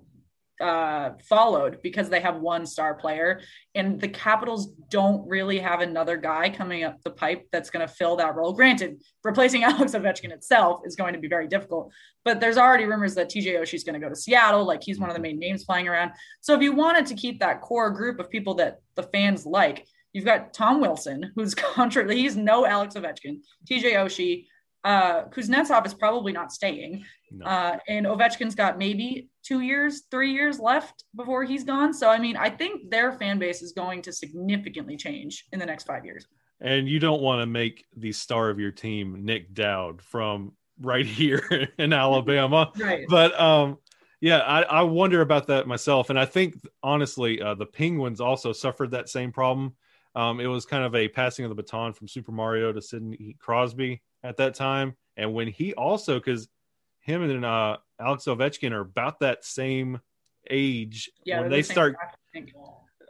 uh, 0.62 1.12
followed 1.28 1.82
because 1.82 2.10
they 2.10 2.20
have 2.20 2.38
one 2.38 2.66
star 2.66 2.94
player, 2.94 3.42
and 3.74 4.00
the 4.00 4.08
Capitals 4.08 4.74
don't 4.90 5.28
really 5.28 5.60
have 5.60 5.82
another 5.82 6.18
guy 6.18 6.50
coming 6.50 6.84
up 6.84 7.02
the 7.04 7.12
pipe 7.12 7.48
that's 7.52 7.70
going 7.70 7.86
to 7.86 7.94
fill 7.94 8.16
that 8.16 8.36
role. 8.36 8.54
Granted, 8.54 9.02
replacing 9.24 9.64
Alex 9.66 9.94
Ovechkin 9.94 10.32
itself 10.32 10.82
is 10.86 10.96
going 10.96 11.14
to 11.14 11.20
be 11.20 11.28
very 11.28 11.48
difficult, 11.48 11.92
but 12.24 12.40
there's 12.40 12.58
already 12.58 12.86
rumors 12.86 13.16
that 13.16 13.30
TJ 13.30 13.60
Oshie 13.60 13.76
is 13.76 13.84
going 13.84 14.00
to 14.00 14.06
go 14.06 14.10
to 14.10 14.16
Seattle. 14.16 14.66
Like 14.66 14.84
he's 14.84 15.00
one 15.00 15.10
of 15.10 15.16
the 15.16 15.22
main 15.22 15.40
names 15.40 15.64
flying 15.64 15.88
around. 15.88 16.12
So 16.42 16.56
if 16.56 16.62
you 16.62 16.74
wanted 16.74 17.06
to 17.08 17.16
keep 17.16 17.40
that 17.40 17.62
core 17.62 17.92
group 17.92 18.20
of 18.20 18.30
people 18.30 18.56
that 18.56 18.80
the 18.96 19.04
fans 19.04 19.46
like, 19.46 19.86
you've 20.14 20.26
got 20.26 20.54
Tom 20.54 20.80
Wilson, 20.80 21.32
who's 21.36 21.54
contrary, 21.56 22.16
he's 22.16 22.38
no 22.38 22.66
Alex 22.66 22.96
Ovechkin, 22.96 23.42
TJ 23.70 23.94
Oshie. 23.94 24.46
Uh, 24.86 25.28
Kuznetsov 25.30 25.84
is 25.88 25.96
probably 25.96 26.32
not 26.32 26.54
staying. 26.54 27.04
No. 27.32 27.46
Uh, 27.46 27.78
and 27.88 28.06
Ovechkin's 28.06 28.54
got 28.54 28.78
maybe 28.78 29.30
two 29.44 29.62
years, 29.62 30.04
three 30.12 30.32
years 30.32 30.60
left 30.60 31.06
before 31.16 31.44
he's 31.44 31.64
gone. 31.64 31.92
So, 31.92 32.08
I 32.08 32.20
mean, 32.20 32.38
I 32.38 32.52
think 32.52 32.92
their 32.92 33.12
fan 33.12 33.40
base 33.40 33.64
is 33.64 33.72
going 33.72 34.04
to 34.04 34.14
significantly 34.14 34.96
change 34.96 35.46
in 35.52 35.58
the 35.58 35.66
next 35.66 35.86
five 35.88 36.06
years. 36.06 36.28
and 36.62 36.88
you 36.88 37.00
don't 37.00 37.22
want 37.22 37.42
to 37.42 37.48
make 37.48 37.86
the 37.98 38.12
star 38.12 38.50
of 38.50 38.60
your 38.60 38.72
team 38.72 39.26
Nic 39.26 39.54
Dowd 39.56 40.04
from 40.04 40.54
right 40.80 41.06
here 41.20 41.68
in 41.80 41.92
Alabama. 41.92 42.72
Right. 42.80 43.06
But 43.10 43.38
um, 43.40 43.80
yeah, 44.22 44.40
I, 44.40 44.62
I 44.62 44.82
wonder 44.84 45.22
about 45.22 45.48
that 45.48 45.68
myself, 45.68 46.12
and 46.12 46.20
I 46.20 46.26
think 46.26 46.56
honestly, 46.84 47.42
uh, 47.42 47.56
the 47.56 47.66
Penguins 47.66 48.22
also 48.22 48.54
suffered 48.54 48.92
that 48.92 49.10
same 49.10 49.32
problem. 49.32 49.76
Um, 50.16 50.40
it 50.40 50.48
was 50.48 50.66
kind 50.66 50.84
of 50.86 50.96
a 50.96 51.08
passing 51.10 51.44
of 51.44 51.50
the 51.50 51.56
baton 51.56 51.92
from 51.92 52.08
Super 52.08 52.32
Mario 52.32 52.72
to 52.72 52.82
Sidney 52.82 53.36
Crosby 53.40 54.02
at 54.26 54.38
that 54.38 54.56
time, 54.56 54.96
and 55.16 55.34
when 55.34 55.48
he 55.48 55.74
also 55.74 56.20
because 56.20 56.48
him 57.00 57.22
and 57.22 57.46
uh, 57.46 57.78
Alex 58.00 58.26
Ovechkin 58.26 58.72
are 58.72 58.82
about 58.82 59.20
that 59.20 59.46
same 59.46 60.02
age 60.50 61.12
Yeah. 61.24 61.42
when 61.42 61.50
they're 61.50 61.60
the 61.60 61.64
start 61.64 61.96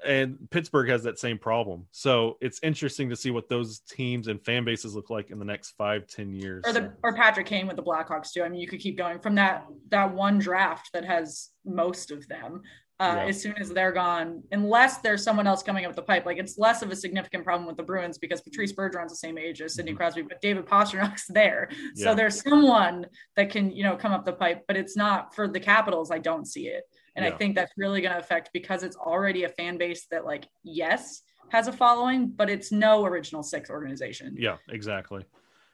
and 0.06 0.50
Pittsburgh 0.52 0.90
has 0.90 1.04
that 1.04 1.18
same 1.18 1.38
problem. 1.40 1.88
So 1.92 2.38
it's 2.40 2.60
interesting 2.62 3.10
to 3.10 3.16
see 3.16 3.32
what 3.32 3.50
those 3.50 3.80
teams 3.80 4.28
and 4.28 4.40
fan 4.44 4.64
bases 4.64 4.96
look 4.96 5.10
like 5.10 5.32
in 5.32 5.40
the 5.40 5.46
next 5.46 5.72
five, 5.72 6.06
ten 6.08 6.32
years. 6.34 6.64
Or 6.68 6.74
the 6.74 6.94
or 7.02 7.14
Patrick 7.14 7.48
Kane 7.48 7.66
with 7.66 7.76
the 7.76 7.84
Blackhawks 7.84 8.32
too. 8.32 8.44
I 8.44 8.50
mean, 8.50 8.62
you 8.62 8.68
could 8.68 8.80
keep 8.80 8.98
going 8.98 9.20
from 9.20 9.36
that 9.36 9.66
that 9.90 10.14
one 10.14 10.38
draft 10.38 10.92
that 10.94 11.06
has 11.06 11.50
most 11.66 12.12
of 12.12 12.28
them. 12.28 12.62
Uh, 12.98 13.14
Yeah. 13.18 13.26
As 13.26 13.42
soon 13.42 13.54
as 13.60 13.70
they're 13.72 13.92
gone, 13.92 14.42
unless 14.54 15.00
there's 15.00 15.22
someone 15.22 15.48
else 15.48 15.62
coming 15.62 15.84
up 15.86 15.94
the 15.96 16.02
pipe, 16.02 16.26
like 16.26 16.38
it's 16.38 16.58
less 16.58 16.82
of 16.82 16.92
a 16.92 16.96
significant 16.96 17.44
problem 17.44 17.68
with 17.68 17.76
the 17.76 17.84
Bruins 17.84 18.18
because 18.18 18.40
Patrice 18.42 18.72
Bergeron's 18.72 19.12
the 19.12 19.18
same 19.18 19.38
age 19.38 19.62
as 19.62 19.74
Sidney 19.76 19.92
Mhm. 19.94 19.98
Crosby, 19.98 20.22
but 20.22 20.40
David 20.42 20.66
Pastrnak's 20.66 21.28
there, 21.40 21.70
so 21.96 22.16
there's 22.16 22.42
someone 22.42 23.06
that 23.36 23.50
can 23.50 23.70
you 23.70 23.84
know 23.84 23.98
come 23.98 24.14
up 24.14 24.24
the 24.24 24.32
pipe. 24.34 24.64
But 24.68 24.78
it's 24.78 24.96
not 24.96 25.36
for 25.36 25.48
the 25.50 25.60
Capitals. 25.60 26.10
I 26.10 26.20
don't 26.20 26.46
see 26.46 26.68
it, 26.68 26.84
and 27.18 27.26
Yeah. 27.26 27.34
I 27.34 27.38
think 27.38 27.56
that's 27.56 27.74
really 27.76 28.00
going 28.00 28.14
to 28.14 28.20
affect 28.20 28.52
because 28.54 28.82
it's 28.84 28.96
already 28.96 29.44
a 29.44 29.50
fan 29.50 29.78
base 29.78 30.06
that 30.12 30.24
like 30.24 30.48
yes 30.64 31.22
has 31.50 31.68
a 31.68 31.74
following, 31.74 32.30
but 32.30 32.50
it's 32.50 32.72
no 32.72 33.06
original 33.06 33.44
six 33.44 33.70
organization. 33.70 34.36
yeah, 34.40 34.56
exactly. 34.70 35.26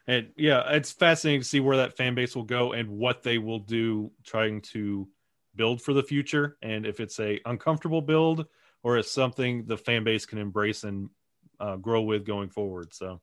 And 0.08 0.30
yeah, 0.36 0.64
it's 0.72 0.92
fascinating 0.92 1.42
to 1.42 1.48
see 1.48 1.60
where 1.60 1.78
that 1.78 1.96
fan 1.96 2.16
base 2.16 2.36
will 2.36 2.44
go 2.44 2.74
and 2.74 2.90
what 2.90 3.22
they 3.22 3.38
will 3.38 3.60
do 3.60 4.12
trying 4.26 4.62
to 4.74 5.08
build 5.56 5.82
for 5.82 5.94
the 5.94 6.04
future 6.04 6.58
and 6.62 6.86
if 6.86 7.00
it's 7.00 7.20
a 7.20 7.40
uncomfortable 7.46 8.02
build 8.02 8.46
or 8.84 8.98
it's 8.98 9.12
something 9.12 9.66
the 9.66 9.78
fan 9.78 10.04
base 10.04 10.26
can 10.26 10.38
embrace 10.38 10.84
and 10.84 11.10
uh, 11.60 11.76
grow 11.76 12.02
with 12.02 12.26
going 12.26 12.50
forward. 12.50 12.94
So 12.94 13.22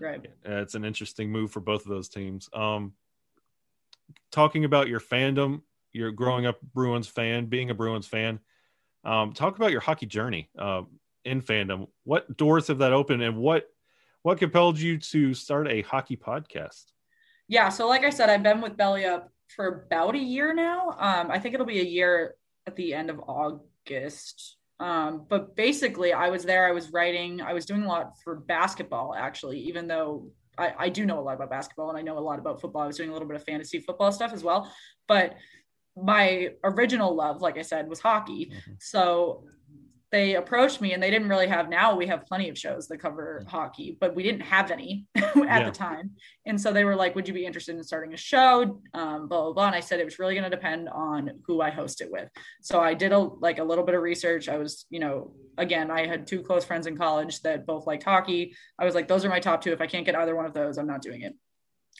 Right. 0.00 0.26
It's 0.44 0.74
an 0.74 0.84
interesting 0.84 1.30
move 1.30 1.52
for 1.52 1.60
both 1.60 1.82
of 1.82 1.90
those 1.90 2.08
teams. 2.08 2.48
Um, 2.54 2.94
talking 4.32 4.64
about 4.64 4.88
your 4.88 4.98
fandom, 4.98 5.60
your 5.92 6.10
growing 6.10 6.46
up 6.46 6.58
Bruins 6.62 7.06
fan, 7.06 7.46
being 7.46 7.68
a 7.68 7.74
Bruins 7.74 8.06
fan, 8.06 8.40
um, 9.04 9.32
talk 9.34 9.56
about 9.56 9.72
your 9.72 9.82
hockey 9.82 10.06
journey 10.06 10.48
uh, 10.58 10.82
in 11.24 11.42
fandom. 11.42 11.88
What 12.04 12.34
doors 12.36 12.68
have 12.68 12.78
that 12.78 12.94
opened, 12.94 13.22
and 13.22 13.36
what 13.36 13.68
what 14.22 14.38
compelled 14.38 14.78
you 14.78 14.98
to 14.98 15.34
start 15.34 15.68
a 15.68 15.82
hockey 15.82 16.16
podcast? 16.16 16.84
Yeah, 17.46 17.68
so 17.68 17.86
like 17.86 18.04
I 18.04 18.10
said, 18.10 18.30
I've 18.30 18.42
been 18.42 18.60
with 18.60 18.76
Belly 18.76 19.04
Up 19.04 19.30
for 19.56 19.84
about 19.86 20.14
a 20.14 20.18
year 20.18 20.54
now. 20.54 20.90
Um, 20.98 21.30
I 21.30 21.38
think 21.38 21.54
it'll 21.54 21.66
be 21.66 21.80
a 21.80 21.84
year 21.84 22.34
at 22.66 22.76
the 22.76 22.94
end 22.94 23.10
of 23.10 23.20
August. 23.26 24.56
Um, 24.78 25.26
but 25.28 25.56
basically, 25.56 26.12
I 26.12 26.30
was 26.30 26.44
there. 26.44 26.66
I 26.66 26.72
was 26.72 26.90
writing. 26.90 27.40
I 27.42 27.52
was 27.52 27.66
doing 27.66 27.82
a 27.82 27.88
lot 27.88 28.12
for 28.24 28.36
basketball, 28.36 29.14
actually, 29.14 29.58
even 29.60 29.86
though 29.86 30.30
I, 30.56 30.72
I 30.78 30.88
do 30.88 31.04
know 31.04 31.18
a 31.18 31.22
lot 31.22 31.34
about 31.34 31.50
basketball 31.50 31.90
and 31.90 31.98
I 31.98 32.02
know 32.02 32.18
a 32.18 32.20
lot 32.20 32.38
about 32.38 32.60
football. 32.60 32.82
I 32.82 32.86
was 32.86 32.96
doing 32.96 33.10
a 33.10 33.12
little 33.12 33.28
bit 33.28 33.36
of 33.36 33.44
fantasy 33.44 33.78
football 33.80 34.12
stuff 34.12 34.32
as 34.32 34.42
well. 34.42 34.72
But 35.06 35.36
my 35.96 36.50
original 36.64 37.14
love, 37.14 37.42
like 37.42 37.58
I 37.58 37.62
said, 37.62 37.88
was 37.88 38.00
hockey. 38.00 38.52
Mhm. 38.52 38.76
So 38.80 39.44
they 40.12 40.34
approached 40.34 40.80
me 40.80 40.92
and 40.92 41.02
they 41.02 41.10
didn't 41.10 41.28
really 41.28 41.46
have 41.46 41.68
now 41.68 41.94
we 41.96 42.06
have 42.06 42.26
plenty 42.26 42.48
of 42.48 42.58
shows 42.58 42.88
that 42.88 42.98
cover 42.98 43.44
hockey 43.48 43.96
but 44.00 44.14
we 44.14 44.22
didn't 44.22 44.40
have 44.40 44.70
any 44.70 45.06
at 45.16 45.34
Yeah. 45.36 45.64
the 45.64 45.70
time. 45.70 46.12
And 46.46 46.60
so 46.60 46.72
they 46.72 46.84
were 46.84 46.96
like 46.96 47.14
would 47.14 47.28
you 47.28 47.34
be 47.34 47.46
interested 47.46 47.76
in 47.76 47.84
starting 47.84 48.12
a 48.12 48.16
show? 48.16 48.80
Um, 48.94 49.28
blah 49.28 49.42
blah 49.42 49.52
blah. 49.52 49.66
And 49.66 49.74
i 49.76 49.80
said 49.80 50.00
it 50.00 50.04
was 50.04 50.18
really 50.18 50.34
going 50.34 50.50
to 50.50 50.54
depend 50.54 50.88
on 50.88 51.30
who 51.46 51.60
i 51.60 51.70
host 51.70 52.00
it 52.00 52.10
with. 52.10 52.28
So 52.60 52.80
i 52.80 52.94
did 52.94 53.12
a 53.12 53.18
like 53.18 53.58
a 53.58 53.64
little 53.64 53.84
bit 53.84 53.94
of 53.94 54.02
research. 54.02 54.48
I 54.48 54.58
was 54.58 54.86
you 54.90 55.00
know 55.00 55.32
again 55.58 55.90
i 55.90 56.06
had 56.06 56.26
two 56.26 56.42
close 56.42 56.64
friends 56.64 56.86
in 56.86 56.96
college 56.96 57.40
that 57.42 57.66
both 57.66 57.86
liked 57.86 58.02
hockey. 58.04 58.54
I 58.78 58.84
was 58.84 58.94
like 58.94 59.08
those 59.08 59.24
are 59.24 59.28
my 59.30 59.40
top 59.40 59.62
two. 59.62 59.72
If 59.72 59.80
i 59.80 59.86
can't 59.86 60.06
get 60.06 60.16
either 60.16 60.34
one 60.36 60.46
of 60.46 60.54
those 60.54 60.76
i'm 60.78 60.86
not 60.86 61.02
doing 61.02 61.22
it. 61.22 61.34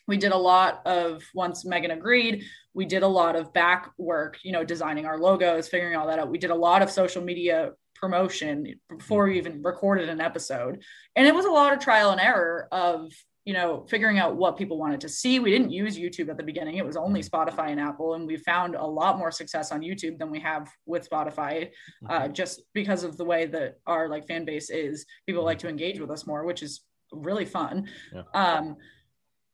We 0.09 0.17
did 0.17 0.33
a 0.33 0.37
lot 0.37 0.83
of 0.87 1.23
once 1.35 1.64
megan 1.64 1.90
agreed 1.93 2.45
we 2.75 2.85
did 2.87 3.02
a 3.02 3.09
lot 3.09 3.35
of 3.37 3.52
back 3.52 3.90
work 3.99 4.38
you 4.45 4.52
know 4.52 4.64
designing 4.64 5.05
our 5.07 5.19
logos 5.19 5.69
figuring 5.69 5.97
all 5.97 6.07
that 6.09 6.19
out. 6.19 6.31
We 6.31 6.38
did 6.38 6.50
a 6.50 6.55
lot 6.55 6.83
of 6.83 6.90
social 6.90 7.23
media 7.23 7.73
promotion 8.00 8.75
before 8.88 9.25
we 9.25 9.38
even 9.38 9.62
recorded 9.62 10.09
an 10.09 10.21
episode. 10.21 10.83
And 11.16 11.26
it 11.26 11.35
was 11.35 11.45
a 11.45 11.50
lot 11.50 11.73
of 11.73 11.80
trial 11.80 12.11
and 12.11 12.21
error 12.21 12.66
of 12.73 13.12
you 13.45 13.54
know 13.54 13.87
figuring 13.88 14.19
out 14.19 14.37
what 14.37 14.57
people 14.57 14.78
wanted 14.78 15.00
to 15.00 15.09
see. 15.09 15.38
We 15.38 15.50
didn't 15.50 15.71
use 15.71 15.99
youtube 15.99 16.28
at 16.28 16.37
the 16.37 16.42
beginning. 16.42 16.76
It 16.76 16.85
was 16.85 16.97
only 16.97 17.23
spotify 17.23 17.71
and 17.71 17.80
apple 17.80 18.14
and 18.14 18.26
we 18.26 18.37
found 18.37 18.75
a 18.75 18.85
lot 18.85 19.19
more 19.19 19.30
success 19.30 19.73
on 19.73 19.80
youtube 19.80 20.19
than 20.19 20.30
we 20.30 20.40
have 20.40 20.69
with 20.87 21.09
spotify 21.09 21.71
uh, 22.09 22.28
just 22.28 22.62
because 22.75 23.02
of 23.02 23.16
the 23.16 23.25
way 23.25 23.47
that 23.47 23.78
our 23.87 24.09
like 24.09 24.26
fan 24.26 24.45
base 24.45 24.71
is. 24.71 25.07
People 25.26 25.45
like 25.45 25.59
to 25.61 25.69
engage 25.69 26.00
with 26.00 26.11
us 26.11 26.26
more 26.26 26.45
which 26.45 26.62
is 26.62 26.83
really 27.12 27.45
fun. 27.47 27.88
Yeah. 28.14 28.23
um 28.35 28.76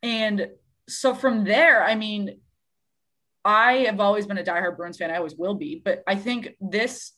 and 0.02 0.48
so 0.88 1.14
from 1.14 1.44
there 1.44 1.82
i 1.84 1.94
mean 1.94 2.38
i 3.44 3.72
have 3.88 4.00
always 4.00 4.26
been 4.26 4.38
a 4.38 4.44
diehard 4.44 4.76
bruins 4.76 4.98
fan. 4.98 5.10
I 5.10 5.16
always 5.16 5.36
will 5.36 5.54
be. 5.54 5.80
But 5.84 6.02
i 6.06 6.16
think 6.16 6.56
this 6.60 7.12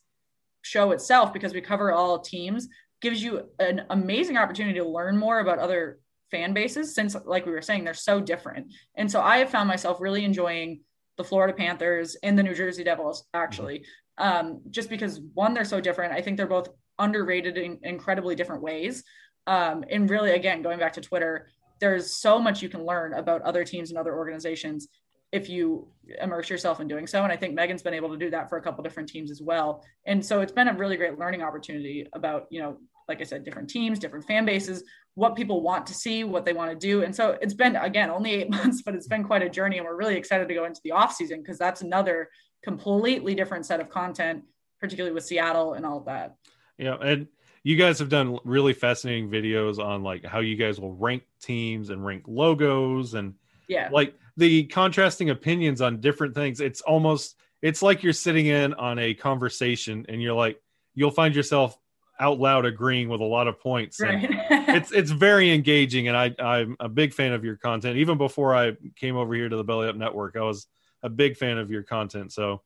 show 0.69 0.91
itself 0.93 1.33
because 1.33 1.55
we 1.55 1.61
cover 1.61 1.93
all 1.93 2.19
teams 2.19 2.69
gives 3.01 3.23
you 3.23 3.49
an 3.59 3.83
amazing 3.91 4.37
opportunity 4.37 4.79
to 4.79 4.89
learn 4.89 5.17
more 5.17 5.41
about 5.41 5.59
other 5.59 6.01
fan 6.31 6.53
bases 6.53 6.95
since 6.95 7.17
like 7.25 7.47
we 7.47 7.53
were 7.53 7.63
saying 7.63 7.85
they're 7.85 7.95
so 7.95 8.21
different. 8.21 8.73
And 8.97 9.11
so 9.11 9.21
i 9.21 9.39
have 9.39 9.51
found 9.51 9.69
myself 9.69 10.01
really 10.01 10.25
enjoying 10.25 10.81
the 11.17 11.25
florida 11.25 11.53
panthers 11.53 12.17
and 12.23 12.39
the 12.39 12.43
new 12.43 12.55
jersey 12.55 12.85
devils 12.85 13.25
actually. 13.35 13.85
Um, 14.19 14.61
just 14.71 14.91
because 14.91 15.21
one 15.35 15.55
they're 15.55 15.65
so 15.65 15.81
different. 15.81 16.13
I 16.13 16.21
think 16.21 16.37
they're 16.37 16.47
both 16.47 16.69
underrated 16.99 17.57
in 17.57 17.79
incredibly 17.83 18.35
different 18.35 18.63
ways. 18.63 19.05
Um, 19.47 19.85
and 19.89 20.11
really 20.11 20.33
again 20.33 20.63
going 20.63 20.79
back 20.79 20.93
to 20.95 21.01
twitter 21.01 21.49
there's 21.81 22.17
so 22.17 22.39
much 22.39 22.61
you 22.61 22.69
can 22.69 22.85
learn 22.85 23.15
about 23.15 23.43
other 23.43 23.65
teams 23.65 23.91
and 23.91 23.99
other 23.99 24.17
organizations 24.17 24.89
if 25.33 25.49
you 25.49 25.89
immerse 26.21 26.49
yourself 26.49 26.81
in 26.81 26.89
doing 26.89 27.07
so. 27.07 27.23
And 27.23 27.33
I 27.33 27.37
think 27.37 27.55
Megan's 27.55 27.83
been 27.83 27.95
able 27.95 28.11
to 28.11 28.17
do 28.17 28.31
that 28.31 28.49
for 28.49 28.57
a 28.57 28.63
couple 28.63 28.83
different 28.83 29.09
teams 29.09 29.31
as 29.31 29.43
well. 29.43 29.85
And 30.07 30.25
so 30.25 30.41
it's 30.41 30.53
been 30.53 30.69
a 30.69 30.73
really 30.73 30.97
great 30.97 31.19
learning 31.19 31.43
opportunity 31.43 32.07
about, 32.15 32.47
you 32.51 32.61
know, 32.63 32.79
like 33.09 33.21
I 33.21 33.25
said, 33.25 33.45
different 33.45 33.69
teams, 33.71 33.99
different 33.99 34.27
fan 34.27 34.45
bases, 34.45 34.85
what 35.15 35.37
people 35.37 35.63
want 35.63 35.87
to 35.87 35.95
see, 35.95 36.25
what 36.25 36.45
they 36.45 36.53
want 36.53 36.71
to 36.71 36.77
do. 36.77 37.03
And 37.03 37.15
so 37.15 37.39
it's 37.43 37.55
been, 37.55 37.77
again, 37.77 38.11
only 38.11 38.33
eight 38.35 38.51
months, 38.59 38.83
but 38.83 38.95
it's 38.95 39.07
been 39.09 39.25
quite 39.25 39.43
a 39.43 39.49
journey. 39.49 39.79
And 39.79 39.87
we're 39.87 39.97
really 39.97 40.17
excited 40.17 40.49
to 40.49 40.55
go 40.55 40.65
into 40.65 40.81
the 40.85 40.93
off 40.93 41.15
season 41.15 41.41
because 41.43 41.59
that's 41.59 41.83
another 41.83 42.29
completely 42.63 43.35
different 43.35 43.67
set 43.67 43.81
of 43.81 43.89
content, 43.91 44.45
particularly 44.81 45.15
with 45.15 45.25
Seattle 45.25 45.75
and 45.75 45.85
all 45.85 45.99
of 45.99 46.07
that. 46.07 46.37
Yeah, 46.79 46.97
and 47.01 47.27
you 47.65 47.77
guys 47.77 47.99
have 47.99 48.09
done 48.09 48.39
really 48.45 48.73
fascinating 48.73 49.29
videos 49.29 49.79
on 49.79 50.03
like 50.03 50.25
how 50.25 50.41
you 50.41 50.57
guys 50.57 50.81
will 50.81 50.95
rank 50.95 51.25
teams 51.43 51.91
and 51.91 52.05
rank 52.05 52.25
logos 52.27 53.15
and 53.15 53.35
Yeah. 53.69 53.89
like 53.93 54.15
the 54.39 54.65
contrasting 54.65 55.31
opinions 55.31 55.81
on 55.81 56.01
different 56.01 56.35
things. 56.35 56.61
It's 56.61 56.81
almost 56.81 57.37
it's 57.61 57.83
like 57.83 58.03
you're 58.03 58.13
sitting 58.13 58.47
in 58.47 58.73
on 58.75 58.99
a 58.99 59.15
conversation 59.15 60.07
and 60.09 60.23
you're 60.23 60.35
like 60.35 60.63
you'll 60.95 61.11
find 61.11 61.35
yourself 61.35 61.77
out 62.21 62.39
loud 62.39 62.65
agreeing 62.65 63.09
with 63.09 63.21
a 63.21 63.25
lot 63.25 63.49
of 63.49 63.61
points. 63.61 64.01
Right. 64.01 64.29
it's 64.51 64.93
it's 64.93 65.11
very 65.11 65.53
engaging 65.53 66.09
and 66.09 66.17
I 66.17 66.35
I'm 66.39 66.77
a 66.79 66.89
big 66.89 67.13
fan 67.13 67.33
of 67.33 67.45
your 67.45 67.57
content. 67.57 67.99
Even 67.99 68.17
before 68.17 68.55
I 68.55 68.77
came 68.97 69.17
over 69.17 69.35
here 69.35 69.49
to 69.49 69.57
the 69.57 69.65
Belly 69.65 69.89
Up 69.89 69.97
Network, 69.97 70.37
I 70.37 70.43
was 70.43 70.69
a 71.03 71.09
big 71.09 71.37
fan 71.37 71.59
of 71.59 71.71
your 71.71 71.83
content. 71.83 72.33
So 72.33 72.63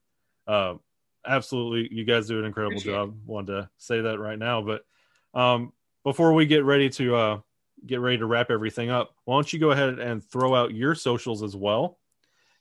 uh 0.46 0.74
absolutely 1.26 1.94
you 1.94 2.04
guys 2.04 2.28
do 2.28 2.38
an 2.38 2.44
incredible 2.44 2.76
Appreciate 2.76 2.92
job. 2.92 3.16
Wanted 3.24 3.52
to 3.52 3.70
say 3.78 4.02
that 4.02 4.18
right 4.18 4.38
now. 4.38 4.60
But 4.60 4.84
um 5.32 5.72
before 6.04 6.34
we 6.34 6.44
get 6.44 6.64
ready 6.64 6.90
to 6.90 7.16
uh 7.16 7.40
get 7.86 8.00
ready 8.00 8.18
to 8.18 8.26
wrap 8.26 8.50
everything 8.50 8.90
up, 8.90 9.14
why 9.24 9.36
don't 9.36 9.52
you 9.52 9.58
go 9.58 9.70
ahead 9.70 9.98
and 9.98 10.24
throw 10.24 10.54
out 10.54 10.74
your 10.74 10.94
socials 10.94 11.42
as 11.42 11.56
well 11.56 11.98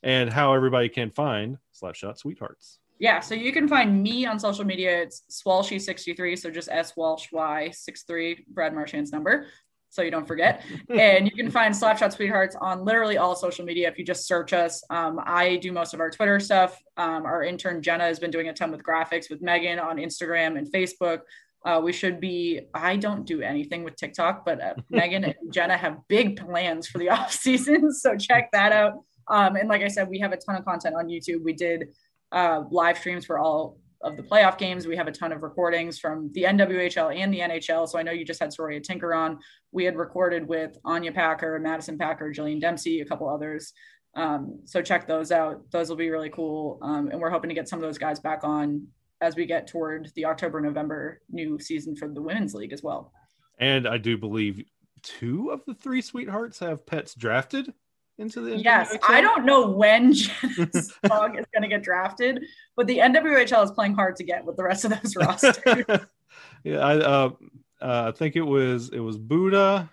and 0.03 0.31
how 0.31 0.53
everybody 0.53 0.89
can 0.89 1.09
find 1.09 1.57
Slapshot 1.79 2.17
Sweethearts. 2.17 2.79
Yeah, 2.99 3.19
so 3.19 3.33
you 3.33 3.51
can 3.51 3.67
find 3.67 4.01
me 4.03 4.25
on 4.27 4.39
social 4.39 4.63
media. 4.63 5.01
It's 5.01 5.23
Swalshy63, 5.31 6.37
so 6.37 6.51
just 6.51 6.69
S 6.71 6.95
Walsh 6.95 7.29
Y63, 7.33 8.45
Brad 8.47 8.73
Marchand's 8.73 9.11
number, 9.11 9.47
so 9.89 10.03
you 10.03 10.11
don't 10.11 10.27
forget. 10.27 10.63
and 10.89 11.25
you 11.25 11.31
can 11.31 11.49
find 11.49 11.73
Slapshot 11.73 12.13
Sweethearts 12.13 12.55
on 12.61 12.85
literally 12.85 13.17
all 13.17 13.35
social 13.35 13.65
media 13.65 13.89
if 13.89 13.97
you 13.97 14.05
just 14.05 14.27
search 14.27 14.53
us. 14.53 14.83
Um, 14.91 15.19
I 15.23 15.55
do 15.55 15.71
most 15.71 15.95
of 15.95 15.99
our 15.99 16.11
Twitter 16.11 16.39
stuff. 16.39 16.79
Um, 16.95 17.25
our 17.25 17.43
intern 17.43 17.81
Jenna 17.81 18.03
has 18.03 18.19
been 18.19 18.31
doing 18.31 18.49
a 18.49 18.53
ton 18.53 18.71
with 18.71 18.83
graphics 18.83 19.31
with 19.31 19.41
Megan 19.41 19.79
on 19.79 19.97
Instagram 19.97 20.59
and 20.59 20.71
Facebook. 20.71 21.21
Uh, 21.65 21.79
we 21.83 21.93
should 21.93 22.19
be. 22.19 22.61
I 22.73 22.95
don't 22.95 23.25
do 23.25 23.41
anything 23.41 23.83
with 23.83 23.95
TikTok, 23.95 24.45
but 24.45 24.61
uh, 24.61 24.73
Megan 24.89 25.23
and 25.23 25.35
Jenna 25.51 25.77
have 25.77 25.97
big 26.07 26.43
plans 26.43 26.87
for 26.87 26.97
the 26.97 27.09
off 27.15 27.31
season, 27.31 27.93
so 27.93 28.15
check 28.17 28.49
that 28.51 28.71
out. 28.71 28.93
Um, 29.27 29.55
and 29.55 29.69
like 29.69 29.81
I 29.81 29.87
said, 29.87 30.09
we 30.09 30.19
have 30.19 30.31
a 30.31 30.37
ton 30.37 30.55
of 30.55 30.65
content 30.65 30.95
on 30.95 31.07
YouTube. 31.07 31.43
We 31.43 31.53
did 31.53 31.89
uh, 32.31 32.63
live 32.69 32.97
streams 32.97 33.25
for 33.25 33.39
all 33.39 33.77
of 34.03 34.17
the 34.17 34.23
playoff 34.23 34.57
games. 34.57 34.87
We 34.87 34.95
have 34.97 35.07
a 35.07 35.11
ton 35.11 35.31
of 35.31 35.43
recordings 35.43 35.99
from 35.99 36.31
the 36.33 36.43
NWHL 36.43 37.15
and 37.15 37.33
the 37.33 37.39
NHL. 37.39 37.87
So 37.87 37.99
I 37.99 38.03
know 38.03 38.11
you 38.11 38.25
just 38.25 38.39
had 38.39 38.49
Saroya 38.49 38.81
Tinker 38.81 39.13
on. 39.13 39.39
We 39.71 39.85
had 39.85 39.95
recorded 39.95 40.47
with 40.47 40.77
Anya 40.83 41.11
Packer, 41.11 41.59
Madison 41.59 41.97
Packer, 41.97 42.31
Jillian 42.33 42.59
Dempsey, 42.59 43.01
a 43.01 43.05
couple 43.05 43.29
others. 43.29 43.73
Um, 44.15 44.59
so 44.65 44.81
check 44.81 45.07
those 45.07 45.31
out. 45.31 45.69
Those 45.71 45.89
will 45.89 45.95
be 45.95 46.09
really 46.09 46.29
cool. 46.29 46.79
Um, 46.81 47.09
and 47.09 47.21
we're 47.21 47.29
hoping 47.29 47.49
to 47.49 47.55
get 47.55 47.67
some 47.67 47.77
of 47.79 47.83
those 47.83 47.97
guys 47.97 48.19
back 48.19 48.43
on 48.43 48.87
as 49.21 49.35
we 49.35 49.45
get 49.45 49.67
toward 49.67 50.11
the 50.15 50.25
October 50.25 50.59
November 50.59 51.21
new 51.29 51.59
season 51.59 51.95
for 51.95 52.07
the 52.07 52.21
women's 52.21 52.53
league 52.53 52.73
as 52.73 52.81
well. 52.83 53.13
And 53.59 53.87
I 53.87 53.97
do 53.97 54.17
believe 54.17 54.63
two 55.03 55.51
of 55.51 55.63
the 55.65 55.73
three 55.75 56.01
sweethearts 56.01 56.59
have 56.59 56.85
pets 56.85 57.13
drafted 57.15 57.71
into 58.17 58.41
the 58.41 58.57
Yes, 58.57 58.95
I 59.07 59.21
don't 59.21 59.45
know 59.45 59.69
when 59.69 60.13
Jen's 60.13 60.93
dog 61.03 61.37
is 61.39 61.45
going 61.53 61.61
to 61.63 61.67
get 61.67 61.83
drafted, 61.83 62.43
but 62.75 62.87
the 62.87 62.97
NWHL 62.97 63.63
is 63.63 63.71
playing 63.71 63.93
hard 63.93 64.15
to 64.17 64.23
get 64.23 64.43
with 64.45 64.57
the 64.57 64.63
rest 64.63 64.85
of 64.85 64.91
those 64.91 65.15
rosters. 65.19 65.85
yeah, 66.63 66.79
I 66.79 66.97
uh, 66.97 67.29
uh, 67.81 68.11
I 68.13 68.17
think 68.17 68.35
it 68.35 68.41
was 68.41 68.89
it 68.89 68.99
was 68.99 69.17
Buddha 69.17 69.89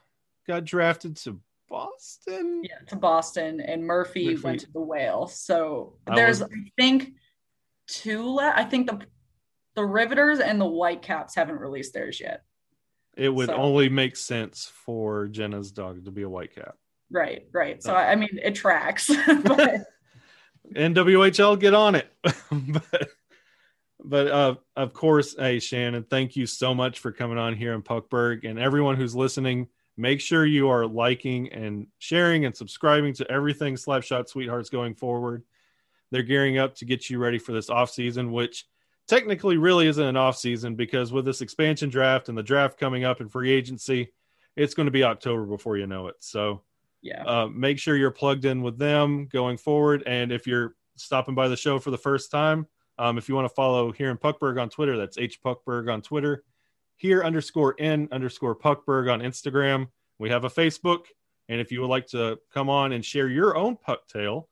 got 0.46 0.64
drafted 0.64 1.16
to 1.18 1.38
Boston. 1.68 2.62
yeah, 2.64 2.78
to 2.88 2.96
Boston, 2.96 3.60
and 3.60 3.84
Murphy, 3.84 4.30
Murphy. 4.30 4.42
went 4.42 4.60
to 4.60 4.72
the 4.72 4.80
Whale. 4.80 5.26
So 5.28 5.94
I 6.06 6.14
there's, 6.16 6.40
was- 6.40 6.50
I 6.50 6.70
think, 6.80 7.12
two 7.86 8.22
left. 8.26 8.58
I 8.58 8.64
think 8.64 8.86
the 8.90 9.06
the 9.78 9.84
Riveters 9.84 10.40
and 10.40 10.60
the 10.60 10.66
Whitecaps 10.66 11.36
haven't 11.36 11.60
released 11.60 11.94
theirs 11.94 12.18
yet. 12.18 12.42
It 13.16 13.28
would 13.28 13.46
So- 13.46 13.54
only 13.54 13.88
make 13.88 14.16
sense 14.16 14.72
for 14.84 15.28
Jenna's 15.28 15.70
dog 15.70 16.04
to 16.06 16.10
be 16.10 16.22
a 16.22 16.28
white 16.28 16.52
cap. 16.52 16.74
Right, 17.12 17.46
right. 17.52 17.80
So. 17.80 17.94
I 17.94 18.16
mean, 18.16 18.40
it 18.42 18.56
tracks. 18.56 19.06
but 19.26 19.86
NWHL, 20.74 21.60
get 21.60 21.74
on 21.74 21.94
it. 21.94 22.12
but 22.22 23.08
but 24.04 24.26
uh, 24.26 24.54
of 24.74 24.92
course, 24.94 25.36
hey 25.38 25.60
Shannon, 25.60 26.04
thank 26.10 26.34
you 26.34 26.44
so 26.44 26.74
much 26.74 26.98
for 26.98 27.12
coming 27.12 27.38
on 27.38 27.54
here 27.54 27.72
in 27.72 27.82
Puckburg, 27.82 28.44
and 28.44 28.58
everyone 28.58 28.96
who's 28.96 29.14
listening. 29.14 29.68
Make 29.96 30.20
sure 30.20 30.44
you 30.44 30.68
are 30.70 30.86
liking 30.86 31.52
and 31.52 31.86
sharing 31.98 32.44
and 32.46 32.56
subscribing 32.56 33.14
to 33.14 33.30
everything 33.30 33.74
Slapshot 33.74 34.28
Sweethearts 34.28 34.70
going 34.70 34.94
forward. 34.94 35.44
They're 36.10 36.22
gearing 36.22 36.58
up 36.58 36.74
to 36.76 36.84
get 36.84 37.08
you 37.08 37.18
ready 37.18 37.38
for 37.38 37.52
this 37.52 37.70
off 37.70 37.90
season, 37.90 38.32
which 38.32 38.64
technically 39.08 39.56
really 39.56 39.88
isn't 39.88 40.04
an 40.04 40.16
off 40.16 40.36
season 40.36 40.74
because 40.74 41.12
with 41.12 41.24
this 41.24 41.40
expansion 41.40 41.88
draft 41.88 42.28
and 42.28 42.36
the 42.36 42.42
draft 42.42 42.78
coming 42.78 43.04
up 43.04 43.20
in 43.20 43.28
free 43.28 43.50
agency, 43.50 44.12
it's 44.56 44.74
going 44.74 44.86
to 44.86 44.92
be 44.92 45.02
October 45.02 45.46
before 45.46 45.76
you 45.76 45.86
know 45.86 46.08
it. 46.08 46.16
So 46.20 46.62
yeah, 47.02 47.24
uh, 47.24 47.48
make 47.48 47.78
sure 47.78 47.96
you're 47.96 48.10
plugged 48.10 48.44
in 48.44 48.62
with 48.62 48.78
them 48.78 49.26
going 49.26 49.56
forward. 49.56 50.02
And 50.06 50.30
if 50.30 50.46
you're 50.46 50.74
stopping 50.96 51.34
by 51.34 51.48
the 51.48 51.56
show 51.56 51.78
for 51.78 51.90
the 51.90 51.98
first 51.98 52.30
time, 52.30 52.66
um, 52.98 53.18
if 53.18 53.28
you 53.28 53.34
want 53.34 53.48
to 53.48 53.54
follow 53.54 53.92
here 53.92 54.10
in 54.10 54.18
Puckberg 54.18 54.60
on 54.60 54.68
Twitter, 54.68 54.96
that's 54.96 55.18
H 55.18 55.40
Puckberg 55.42 55.88
on 55.88 56.02
Twitter, 56.02 56.44
here 56.96 57.22
underscore 57.22 57.76
N 57.78 58.08
underscore 58.12 58.56
Puckberg 58.56 59.08
on 59.08 59.20
Instagram. 59.20 59.88
We 60.18 60.30
have 60.30 60.44
a 60.44 60.50
Facebook. 60.50 61.06
And 61.48 61.60
if 61.60 61.72
you 61.72 61.80
would 61.80 61.88
like 61.88 62.06
to 62.08 62.38
come 62.52 62.68
on 62.68 62.92
and 62.92 63.02
share 63.02 63.28
your 63.28 63.56
own 63.56 63.76
puck 63.76 64.06
tale 64.08 64.48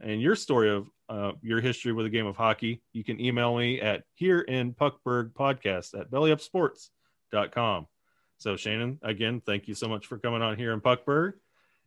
and 0.00 0.20
your 0.20 0.34
story 0.34 0.70
of 0.70 0.88
uh, 1.08 1.32
your 1.42 1.60
history 1.60 1.92
with 1.92 2.06
a 2.06 2.10
game 2.10 2.26
of 2.26 2.36
hockey, 2.36 2.82
you 2.92 3.02
can 3.04 3.20
email 3.20 3.56
me 3.56 3.80
at 3.80 4.04
here 4.14 4.40
in 4.40 4.72
Puckberg 4.74 5.32
podcast 5.32 5.98
at 5.98 6.10
bellyupsports.com. 6.10 7.86
So, 8.38 8.56
Shannon, 8.56 8.98
again, 9.02 9.42
thank 9.44 9.68
you 9.68 9.74
so 9.74 9.88
much 9.88 10.06
for 10.06 10.18
coming 10.18 10.40
on 10.42 10.56
here 10.56 10.72
in 10.72 10.80
Puckberg. 10.80 11.34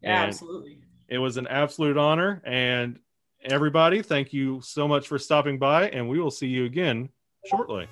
yeah, 0.01 0.21
and- 0.23 0.27
absolutely. 0.29 0.79
It 1.09 1.17
was 1.17 1.37
an 1.37 1.47
absolute 1.47 1.97
honor. 1.97 2.41
And 2.45 2.99
everybody, 3.43 4.01
thank 4.01 4.33
you 4.33 4.61
so 4.61 4.87
much 4.87 5.07
for 5.07 5.19
stopping 5.19 5.59
by, 5.59 5.89
and 5.89 6.07
we 6.09 6.19
will 6.19 6.31
see 6.31 6.47
you 6.47 6.65
again 6.65 7.09
shortly. 7.45 7.87